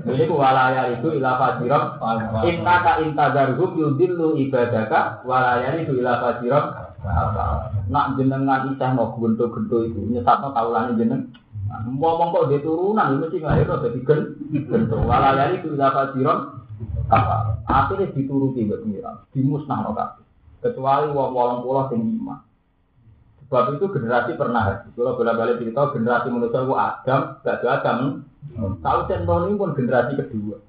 [0.05, 1.97] Ini ku walaya itu ila fadiram.
[2.45, 6.65] Inna ka intadarhum yudillu ibadaka walaya itu ila fadiram.
[7.89, 11.33] Nak jenengan isah mau gento-gento itu nyesatno kaulane jeneng.
[11.69, 14.19] Ngomong kok dia turunan mesti ngahirno dadi gen.
[15.05, 16.61] Walaya itu ila fadiram.
[17.67, 19.91] Akhirnya dituruti buat pengiran, dimusnah no
[20.59, 22.43] Kecuali wong wolong pulau sing iman.
[23.47, 24.93] Sebab itu generasi pernah haji.
[24.93, 27.99] Kalau bolak balik cerita generasi manusia itu Adam, gak ada Adam.
[28.83, 30.61] Tahu centon ini pun generasi kedua.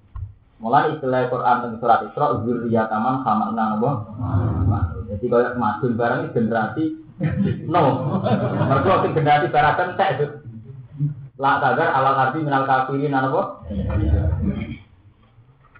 [0.64, 3.84] Mulai istilah Quran dan surat Isra, sama enam
[5.12, 6.84] Jadi kalau madun barang ini generasi
[7.68, 7.82] no.
[8.24, 10.40] Mereka generasi barang kentek.
[11.40, 13.64] Lah tagar ala arti minal kafirin apa?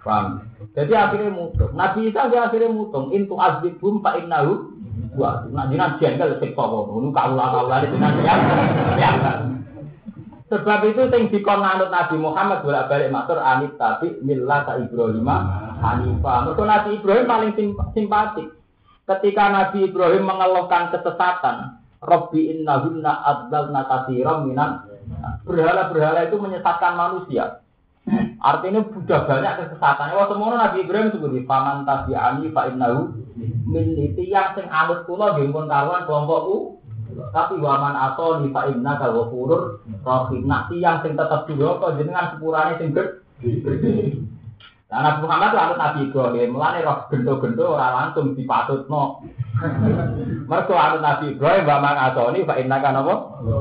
[0.01, 0.49] Paham?
[0.73, 1.77] Jadi akhirnya mutung.
[1.77, 3.13] Nabi Isa dia akhirnya mutung.
[3.13, 4.73] Intu azbibum pak innahu.
[5.19, 6.89] Wah, nak jinak jengkel seksa kok.
[6.89, 9.13] Ini kaulah-kaulah itu nanti ya.
[10.51, 15.31] Sebab itu yang dikon Nabi Muhammad bolak balik matur anit tapi milah ta Ibrahim
[15.79, 16.39] Hanifah.
[16.51, 17.51] Mereka Nabi Ibrahim paling
[17.95, 18.49] simpatik.
[19.07, 24.87] Ketika Nabi Ibrahim mengeluhkan kesesatan, Robbi innahunna adlalna kasiram minan
[25.47, 27.63] berhala-berhala itu menyesatkan manusia.
[28.41, 30.17] Artinya sudah banyak kesesatannya.
[30.17, 33.13] Waktu mau Nabi Ibrahim sebut paman ani fa innahu
[33.69, 36.81] min yang sing anut kula nggih pun karuan kelompokku.
[37.11, 40.49] Tapi waman atau di fa inna kalau furur rohim.
[40.49, 42.97] Nah yang sing tetap dulu kok jenengan sepurane sing.
[44.91, 49.23] Nah, Nabi Muhammad lalu Nabi Ibrahim, mulane roh gendo-gendo ora langsung dipatutno.
[50.51, 53.15] Mergo anu Nabi Ibrahim wa mang atoni fa inna kana apa?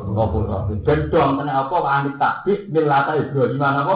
[0.10, 3.96] Apa gendong kena apa anit takbir milata Ibrahim apa?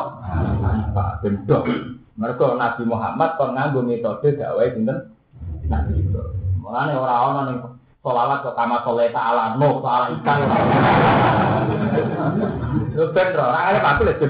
[0.94, 1.98] Pak gendong.
[2.22, 5.10] Mergo Nabi Muhammad kon nganggo metode dakwah sinten?
[5.66, 6.38] Nabi Ibrahim.
[6.62, 7.58] Mulane ora ana ning
[8.04, 10.44] Solawat kok kama soleh ta'ala no ta'ala ikan
[13.00, 14.28] Lu ben ora ada aku lho.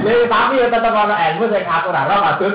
[0.00, 2.54] Ya tapi ya tetep ana ilmu sing aku ora ro maksud.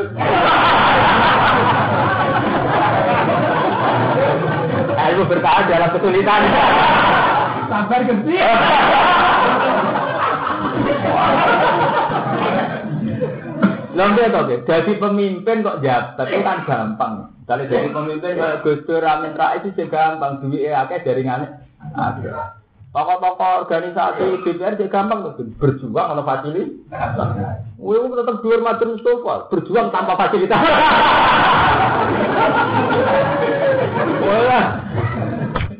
[4.95, 6.41] Ilmu bertahan dalam kesulitan.
[7.69, 8.37] Sabar gede.
[13.95, 17.31] Lha nggih to, Jadi pemimpin kok jabat itu kan gampang.
[17.47, 21.63] Kalau jadi pemimpin kayak Gus Dur Amin Rais itu gampang, duit akeh jaringannya
[21.95, 22.64] ada.
[22.95, 27.19] Tokoh-tokoh organisasi DPR juga gampang berjuang kalau fasilitas.
[27.75, 30.63] Wih, tetap dua macam Mustafa, berjuang tanpa fasilitas.
[34.23, 34.65] Wah,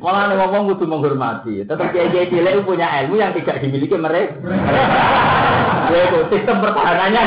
[0.04, 1.64] malah nih ngomong kudu menghormati.
[1.64, 4.36] Tetap kiai kiai cilik punya ilmu yang tidak dimiliki mereka.
[5.88, 7.24] Ya itu sistem pertahanannya.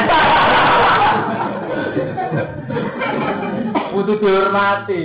[3.96, 5.00] Kudu dihormati.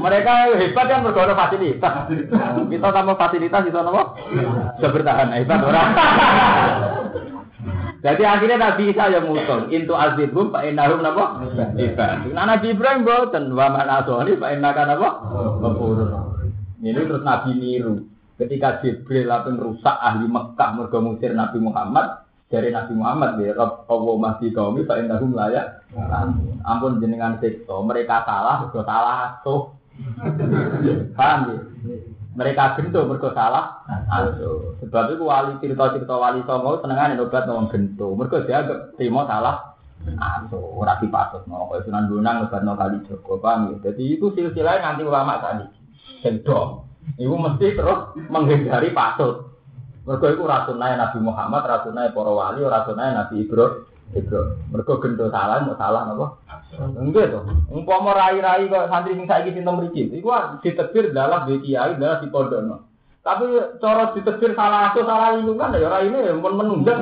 [0.00, 1.94] Mereka hebat kan berguna fasilitas.
[2.72, 4.02] Kita tambah fasilitas itu apa?
[4.80, 5.88] Bisa bertahan hebat orang.
[8.00, 11.44] Jadi akhirnya Nabi Isa yang mutung, intu azibum pak inahum napa?
[11.76, 12.32] Hebat.
[12.32, 15.08] Nah Nabi Ibrahim boten wa man asoni pak inaka napa?
[15.60, 16.10] Ngapurun.
[16.80, 18.08] Ini terus Nabi niru.
[18.40, 23.84] Ketika Jibril lapeng rusak ahli Mekah mergo musir Nabi Muhammad, dari Nabi Muhammad ya Rob
[23.84, 25.84] Allah masih kaum pak inahum layak.
[26.64, 29.76] Ampun jenengan siksa, mereka salah, mergo salah tuh.
[31.18, 31.58] Paham ya?
[32.30, 33.82] Mereka gento mergo salah.
[33.88, 34.78] Aduh.
[34.80, 38.14] Sebab itu wali cerita-cerita wali songo senengane obat ngomong gento.
[38.14, 39.76] Mergo dianggap terima salah.
[40.06, 41.68] Aduh, ora dipatut no.
[41.68, 43.90] Kaya Sunan Bonang obatno kali Joko, paham ya?
[43.90, 45.66] Jadi itu silsilah nganti ulama tadi.
[46.22, 46.86] Gento.
[47.18, 49.50] Ibu mesti terus menghindari patut.
[50.06, 53.89] Mergo iku rasunane Nabi Muhammad, rasunane para wali, rasunane Nabi Ibrahim.
[54.10, 54.58] Ibrahim.
[54.74, 56.26] Mergo gento salah, mau salah napa?
[56.98, 57.42] Enggak tuh.
[57.70, 60.10] Umpama rai-rai kok santri sing saiki sinten mriki.
[60.10, 60.28] Iku
[60.62, 62.86] ditebir dalam di kiai dalam di pondokno.
[63.20, 63.44] Tapi
[63.78, 66.98] cara ditebir salah satu salah lingkungan ya rai ini pun menunjang.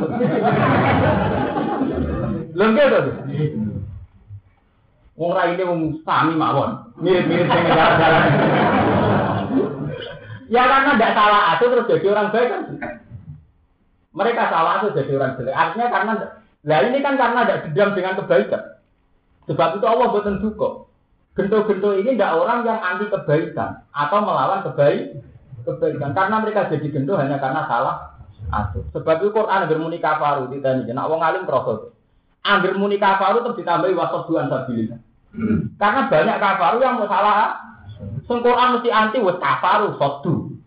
[2.58, 3.04] Lengke tuh.
[5.16, 6.92] Wong rai ini wong sami mawon.
[7.00, 8.22] Mirip-mirip sing jalan-jalan.
[10.48, 12.62] Ya karena tidak salah itu terus jadi orang baik kan.
[14.16, 15.54] Mereka salah itu jadi orang jelek.
[15.54, 16.12] Artinya karena,
[16.66, 18.62] lah ini kan karena tidak dendam dengan kebaikan.
[19.46, 20.90] Sebab itu Allah buatan duka.
[21.38, 25.22] Gento-gento ini tidak orang yang anti kebaikan atau melawan kebaik
[25.62, 26.10] kebaikan.
[26.18, 28.18] Karena mereka jadi gento hanya karena salah
[28.50, 28.82] asuh.
[28.90, 30.82] Sebab itu Quran agar muni kafaru ditanya.
[30.90, 31.46] Nak wong alim.
[32.42, 34.50] Angger muni kafaru terus ditambahi wasab duan.
[35.78, 37.70] Karena banyak kafaru yang mau salah.
[38.26, 40.58] Sing Quran mesti anti wes kafaru sodu.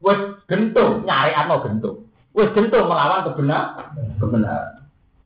[0.00, 2.00] Wes gento nyari ano gento.
[2.32, 4.75] Wes gento melawan kebenar kebenaran.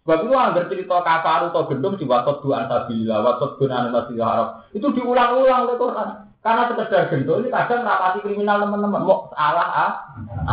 [0.00, 4.48] Sebab itu anggar cerita kafaru atau gendum di wasot dua ansabilillah, wasot dua masjidil haram.
[4.72, 6.08] Itu diulang-ulang oleh Quran.
[6.40, 9.04] Karena sekedar gendum ini kadang rapati kriminal teman-teman.
[9.04, 9.92] Mau salah ah,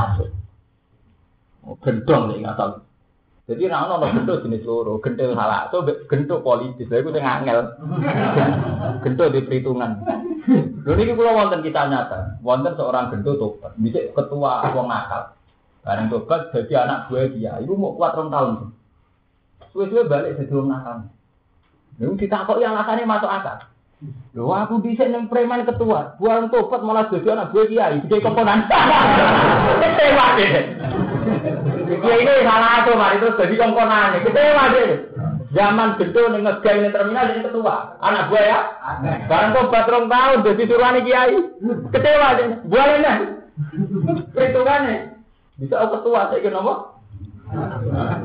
[0.04, 0.28] asuk.
[1.64, 2.84] Oh, gendong nih nggak.
[3.48, 5.72] Jadi nah ono gendong jenis loro, gendong salah.
[5.72, 7.60] So gendong politis, saya gue ngangel.
[9.08, 10.04] Gendong di perhitungan.
[10.84, 15.32] Lalu ini kalau wonten kita nyata, wonten seorang gendong tobat, bisa ketua wong nakal.
[15.88, 18.70] Bareng tobat jadi anak gue dia, ibu mau kuat rong tahun tuh.
[19.78, 21.06] Suwe-suwe balik jadi wong nakal.
[22.02, 23.62] Lalu ditakok yang alasannya masuk akal.
[24.34, 28.66] Lho aku bisa neng preman ketua, buang tobat malah jadi anak gue kiai, jadi komponan.
[29.86, 30.54] Kecewa deh.
[31.94, 34.18] Kiai ini salah aku, mari terus jadi komponan.
[34.26, 34.90] Kecewa deh.
[35.54, 37.76] Zaman gede ning ngegang ning terminal jadi ketua.
[38.02, 38.60] Anak gue ya.
[39.30, 41.38] Barang tobat rong tahun jadi turane kiai.
[41.94, 42.50] Kecewa deh.
[42.66, 43.14] Buang ini.
[44.34, 45.22] Perhitungannya.
[45.62, 46.66] Bisa ketua saya kira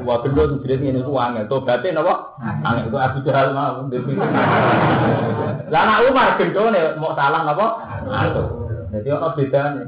[0.02, 1.46] Wah gendut itu jenis ini itu aneh.
[1.46, 2.14] Tuh berarti apa?
[2.40, 3.80] Aneh itu aku jahat mah.
[5.72, 7.66] Lama umar gendut ini mau salah napa?
[8.92, 9.84] Jadi apa beda ini?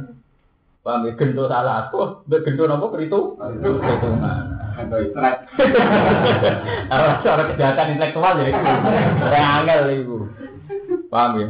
[0.84, 2.24] Paham ya gendut salah aku.
[2.28, 3.36] Gendut apa keritu?
[3.40, 4.32] Keritu mana?
[4.76, 5.16] Gendut itu.
[7.54, 8.62] Kejahatan intelektual ya itu.
[9.22, 10.16] Rangel itu.
[11.12, 11.48] Paham ya?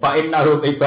[0.00, 0.80] Pak Inna Rupi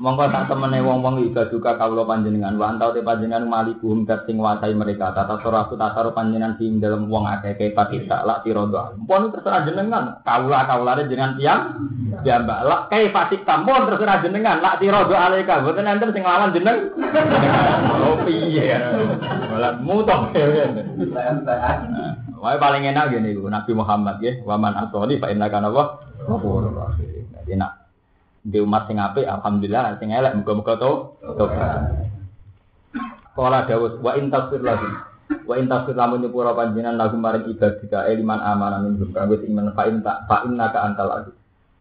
[0.00, 4.40] Monggo tak temene wong-wong ibadah juga kawula panjenengan wa antau te panjenengan malikuhum dat sing
[4.40, 8.96] nguasai mereka tata suraku tasaro panjenengan ing dalem wong akeh ke patita lak tirodo.
[8.96, 11.60] Mpun terserah jenengan kawula kawulane jenengan tiyang
[12.24, 16.96] ya mbak lak fatik tampun terserah jenengan lak tirodo alika boten enten sing lawan jeneng.
[18.00, 18.80] Oh piye.
[19.52, 20.32] Malah mutong.
[22.40, 27.28] Wae paling enak gini Nabi Muhammad ya, waman asoli fa inna kana wa ghafurur rahim.
[27.44, 27.79] Enak
[28.40, 30.92] di umat sing apik alhamdulillah sing elek muga-muga to
[31.36, 31.92] tobat.
[33.36, 34.90] Kala Dawud wa in tasfir lagi
[35.44, 39.72] wa in tasfir lamun nyepura panjenengan lagu maring ibadika eliman amana min kanggo sing men
[39.76, 41.36] fa in ta fa inna ka antal aziz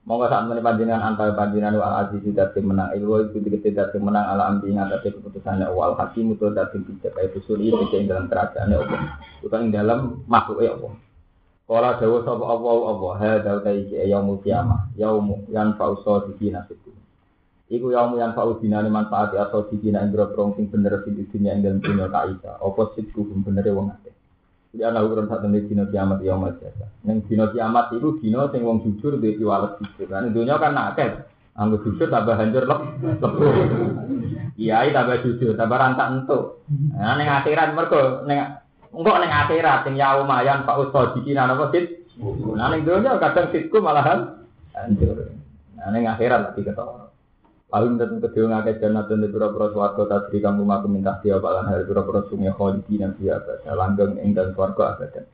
[0.08, 4.50] Monggo saat meneh panjenengan antal panjenengan wa aziz sing menang ilmu itu sing menang ala
[4.50, 7.40] ambi ngatasi keputusannya wal hakim itu sing bijak itu
[8.08, 9.02] dalam kerajaannya Allah.
[9.46, 10.94] Utawa dalam makhluk Allah
[11.70, 16.90] Kala dawa sapa Allah Allah hadza iki yaumul kiamah yaumu yan fauso dikina situ.
[17.70, 21.62] Iku yaumu yan fau dinane manfaat aso dikina ing grogrong sing bener sing dunya ing
[21.62, 22.58] dalem dunya kaita.
[22.58, 24.10] Apa situ bener wong akeh.
[24.74, 26.90] Jadi anak ukuran satu nih dino kiamat ya mas jasa.
[27.06, 30.10] Neng dino kiamat itu dino sing wong jujur di piwales jujur.
[30.10, 31.22] Kan dunia kan nakes.
[31.54, 32.82] Anggo jujur tambah hancur lep.
[34.60, 36.66] Iya, tambah jujur, tambah rantak entuk.
[36.98, 38.60] Nah, neng akhirat mergo neng
[38.94, 42.10] engkau neng akhirat sing ya lumayan Pak Ustaz dikiran apa sit.
[42.20, 45.32] Nah neng dunia kadang sitku malahan hancur.
[45.78, 47.10] Nah neng akhirat lagi ketara.
[47.70, 51.86] Paling tentu kedua ngakai jannatun di pura-pura suarga tasri kamu maku minta dia balan hari
[51.86, 55.30] pura-pura sungai kholiki dan baca langgeng ing dan suarga abadan.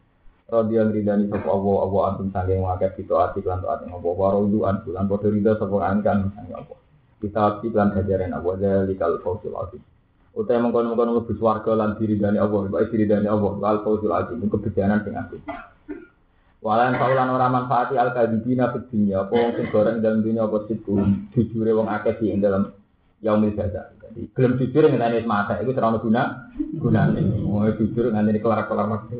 [0.45, 4.13] Rodi yang ridani sopo Allah, Allah antum sanggeng ngakai kita ati klan to ati ngopo
[4.13, 6.77] warodu an bulan podo ridho sopo angkan sanggeng Allah.
[7.23, 9.79] Kita ati klan hajarin Allah dari kal fausul azim.
[10.35, 15.15] Utai mengkono-mengkono lebih suarga lan diridani Allah, baik diridani Allah, kal fausul azim, kebejanan sing
[15.15, 15.39] asli.
[16.65, 20.65] Walan saulan ora manfaati al kadibina fid dunya apa wong sing goreng dalam dunia apa
[20.65, 20.97] situ
[21.37, 22.73] jujure wong akeh di dalam
[23.21, 23.93] yaumil jaza.
[24.01, 26.21] Jadi gelem jujur ngenteni mata iku ora ono guna
[26.81, 27.21] gunane.
[27.45, 29.13] Wong jujur ngenteni kelar-kelar waktu.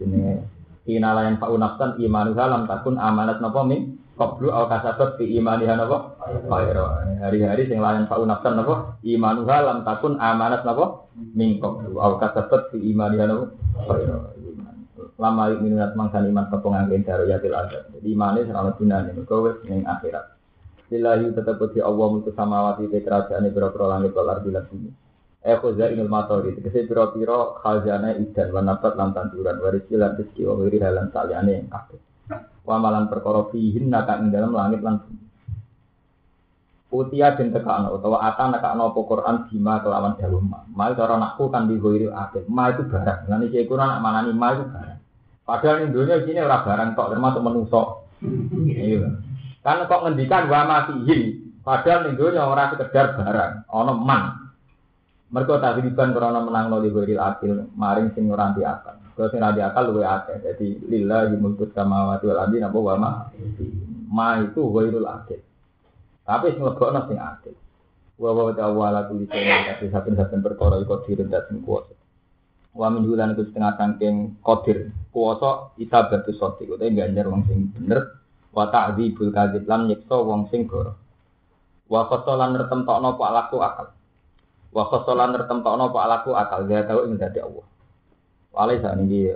[0.00, 0.48] Jenenge
[0.88, 6.18] inalayan pak unafsan imanu halam takun amanat napa min qablu au kasabat fi imaniha napa
[6.50, 7.06] khaira.
[7.22, 12.74] Hari-hari sing layan pak unafsan napa imanu halam takun amanat napa min qablu au kasabat
[12.74, 13.44] fi imaniha napa
[13.86, 14.18] khaira
[15.18, 17.90] lama minat mangsa iman kepung angin daro yatil adab.
[17.90, 20.38] Jadi imane serana gunane mergo wis ning akhirat.
[20.88, 24.90] Lillahi tetep di Allah mulku samawati te kerajaan pira-pira langit wal ardi lan bumi.
[25.44, 30.48] Eh khoza inul matori tegese pira-pira khazana idan wa nabat lan tanduran waris lan rezeki
[30.80, 32.07] halan saliyane kabeh.
[32.68, 35.24] Wa malan perkara fihin naka ing dalam langit lan bumi.
[36.88, 40.68] Utia bin tekakno utawa ata nekakno apa Quran bima kelawan dawuh ma.
[40.68, 42.44] Ma cara nakku kan dihoiri akeh.
[42.48, 43.28] Ma itu barang.
[43.28, 45.00] Lan iki Quran nak manani ma itu barang.
[45.48, 47.82] Padahal di dunia sini orang barang kok termasuk menungso.
[48.68, 49.16] Iya.
[49.64, 51.48] Kan kok ngendikan wa mafihin.
[51.64, 54.47] Padahal di dunia orang sekedar barang, ono man.
[55.28, 58.96] Mereka tak didikan karena menang lo di bawah akil, maring sing ora akal.
[59.12, 60.40] Kalau sing ora akal luwe akeh.
[60.40, 63.10] Jadi lillahi mulku samawati wal ardi napa wa ma.
[64.08, 65.44] Ma itu ghairul akil.
[66.24, 67.52] Tapi sing lebokno sing akil.
[68.16, 71.92] Wa wa ta'ala kulli shay'in tapi saben-saben perkara iku direndhat sing kuwasa.
[72.72, 78.16] Wa min hulan itu setengah sangking kodir kuwasa isabatu soti utawa ganjar wong sing bener
[78.56, 80.96] wa ta'dzibul kadzib lan nyiksa wong sing goro.
[81.84, 83.97] Wa khosolan nertemtokno pak laku akal.
[84.68, 87.64] Wa khosolan nertemtokno pak laku akal dia tahu ing dadi Allah.
[88.52, 89.32] Wale sak niki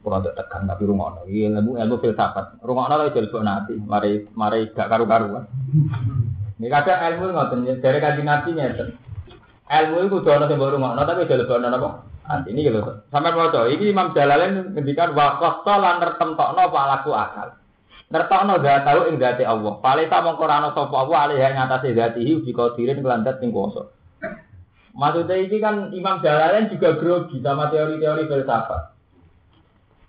[0.00, 1.28] ora tak tekan tapi rungokno.
[1.28, 2.64] Iki ilmu ilmu filsafat.
[2.64, 5.44] Rungokno lho jel nanti mari mari gak karu-karuan.
[6.56, 8.88] Ini kadang ilmu ngoten dari kanjeng Nabi ngeten.
[9.70, 11.90] Ilmu itu kudu ana sing rungokno tapi jel lebokno napa?
[12.30, 12.80] Nanti ini gitu.
[13.10, 17.48] Sampai mau coba, ini Imam Jalalain ngendikan waktu lan nertemtokno pak laku akal.
[18.10, 19.76] Nertokno gak tahu ing dati Allah.
[19.82, 23.99] Paling tak mengkorano sopo Allah alih yang ngatasi dati hiu di kodirin kelandat ing kuoso.
[24.90, 28.82] Maksudnya ini kan Imam Jalalain juga grogi sama teori-teori filsafat.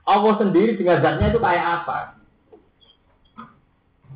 [0.10, 1.98] Allah sendiri dengan zatnya itu kayak apa?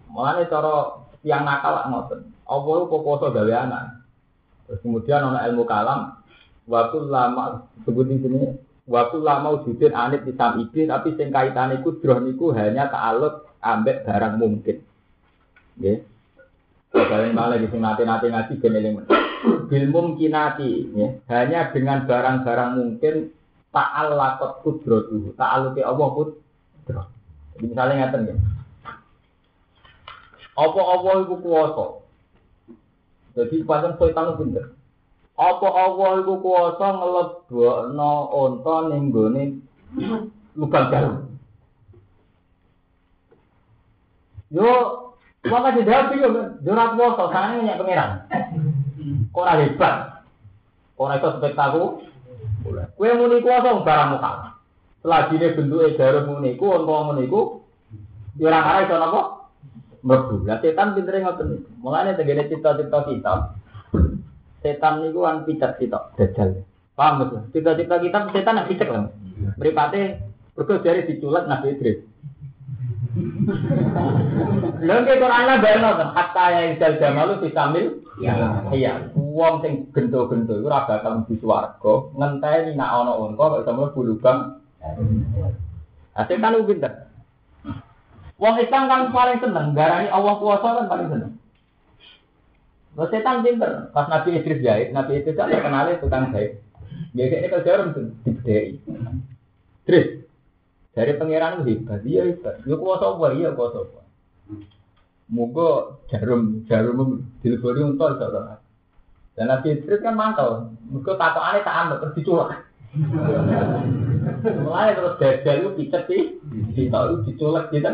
[0.10, 2.20] Mulanya cara yang nakal ngoten.
[2.50, 4.02] Allah itu kuoso gawe anak.
[4.66, 6.18] Terus kemudian ono ilmu kalam,
[6.66, 8.58] waktu lama sebut di sini
[8.90, 14.38] waktu lama wujudin anit di ide tapi sing kaitan droh niku hanya ta'aluk ambek barang
[14.38, 14.82] mungkin
[15.78, 16.06] nggih
[16.96, 19.04] Kalian malah di sini nanti ngaji geneling
[19.68, 21.08] bil mungkinati ya.
[21.28, 23.36] hanya dengan barang-barang mungkin
[23.76, 27.08] ta'al lakot kudrotuhu ta'aluki Allah kudroh
[27.56, 28.36] jadi misalnya ngatain ya.
[30.56, 31.86] Apa-apa itu kuasa.
[33.36, 34.76] Jadi pasang setan pinter
[35.36, 39.44] apa Allah iku kuwasa nglebokno unta ning gone
[40.56, 41.16] lubang jarum.
[44.48, 44.72] Yo,
[45.46, 46.28] maka tidak yo,
[46.66, 48.12] yo ora kuwasa sange nyek pangeran.
[49.30, 49.96] Kok ora hebat.
[50.98, 52.90] Ora iso spektakuler.
[52.98, 54.32] Kowe muni kuwasa barang muka.
[55.06, 57.62] Selagi ini bentuknya jarum muni ku, unta muni ku,
[58.42, 59.22] yo ora arah iso napa?
[60.06, 60.46] Mlebu.
[60.46, 61.70] Lah setan pintere ngoten niku.
[61.82, 63.34] Mulane tengene cita-cita kita
[64.62, 66.62] setan niku kan picat sitok dajal.
[66.94, 67.42] Paham betul?
[67.54, 69.10] Cita-cita kita setan nak picat lah.
[69.58, 70.22] Beripate
[70.54, 72.15] berkau dari diculak Nabi Idris.
[74.86, 77.86] Lha ke Quran lah bayangno kan hatta ya isal jamalu disamil
[78.18, 83.62] ya iya wong sing gento-gento iku ora bakal mlebu swarga ngenteni nak ana unta kok
[83.62, 84.40] iso mlebu lubang.
[86.16, 86.94] Asal kan pinter.
[88.36, 91.32] Wong Islam kan paling seneng garani Allah kuasa kan paling seneng.
[92.96, 93.92] Lo setan pinter.
[93.92, 96.64] Pas Nabi Idris jahit, Nabi Idris kan terkenal tukang jahit.
[97.12, 98.80] Biasa ini kalau jarum tuh dibedai.
[99.88, 100.25] Terus
[100.96, 102.64] dari pangeran itu hebat, iya hebat.
[102.64, 103.36] Yo kuasa apa?
[103.36, 104.00] Iya kuasa apa?
[105.28, 108.64] Moga jarum jarum dilebori untuk saudara.
[109.36, 110.72] Dan Nabi Idris kan mantau.
[110.88, 112.64] Moga tato aneh tak ambil terus diculak.
[114.64, 116.22] Mulai terus dajal itu picet sih,
[116.80, 117.92] kita itu diculek gitu.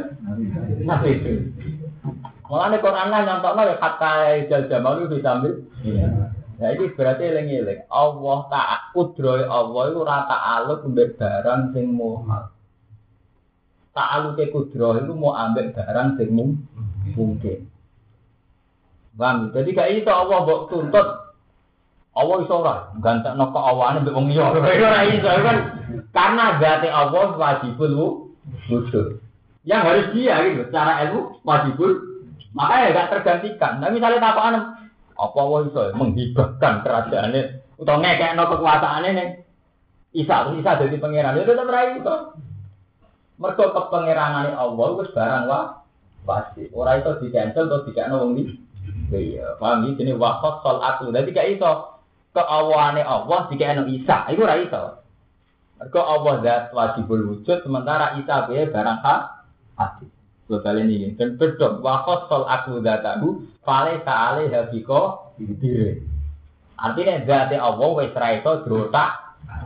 [0.85, 1.49] Nah itu.
[2.45, 5.65] Mulai Quran lah nyontokno ya kata jal jamal itu disambil.
[6.61, 7.81] Nah ini berarti eling-eling.
[7.89, 10.37] Allah tak kudroy Allah itu rata
[10.85, 12.53] mbek barang sing muhal.
[13.91, 16.63] Tak aluke kudroy itu mau ambil barang sing mung-
[17.11, 17.67] mungkin.
[19.11, 19.51] Paham?
[19.51, 21.07] Jadi gak iso Allah mbok tuntut
[22.11, 24.51] Allah iso ora gantekno kok awane mbek wong liya.
[24.55, 25.57] Ora iso kan
[26.15, 28.19] karena zate Allah wajibul wu-
[28.71, 29.19] wujud.
[29.67, 31.91] Yang harus dia gitu, secara ilmu wajibul
[32.55, 33.83] makanya gak tergantikan.
[33.83, 34.55] Nah misalnya tapakan
[35.11, 37.43] apa Allah iso menghibahkan kerajaannya
[37.75, 39.27] atau ngekekno kekuasaannya nih
[40.11, 42.15] Isa, Isa jadi pangeran itu tetap ra iso.
[43.41, 45.81] Mergo kepangeranane Allah wis barang wa
[46.29, 46.69] pasti.
[46.77, 48.53] Ora iso di cancel atau dikakno wong li.
[49.09, 51.09] Iya, paham iki jenenge waqaf sol aku.
[51.09, 51.97] Dadi gak iso
[52.37, 54.29] keawane Allah dikakno Isa.
[54.29, 55.01] Iku ora iso.
[55.81, 59.21] Mergo Allah zat wajibul wujud sementara Isa bae barang hak
[59.73, 60.05] hati.
[60.51, 62.83] Kali ini dan bedok wakos sol aku
[63.63, 66.03] fale saale habiko diri.
[66.77, 68.61] Artinya zat Allah wis ra iso.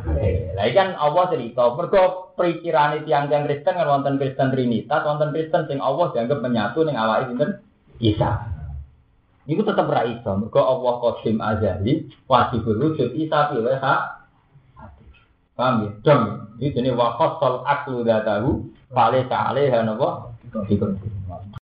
[0.05, 5.65] Lah iki kan Allah cerita mergo pikirane tiang-tiang Kristen kan wonten Kristen Trinitas, wonten Kristen
[5.65, 7.49] sing Allah dianggap menyatu ning awake sinten
[7.97, 8.31] Isa.
[9.45, 11.93] Iku tetep ra iso mergo Allah qadim azali
[12.29, 14.01] wajibul wujud Isa piye hak
[15.55, 15.89] Paham ya?
[16.03, 16.23] Dong.
[16.59, 18.67] Jenis wakos sol aklu datahu.
[18.91, 20.35] Pale kale hanapa?
[20.67, 20.99] Ikut.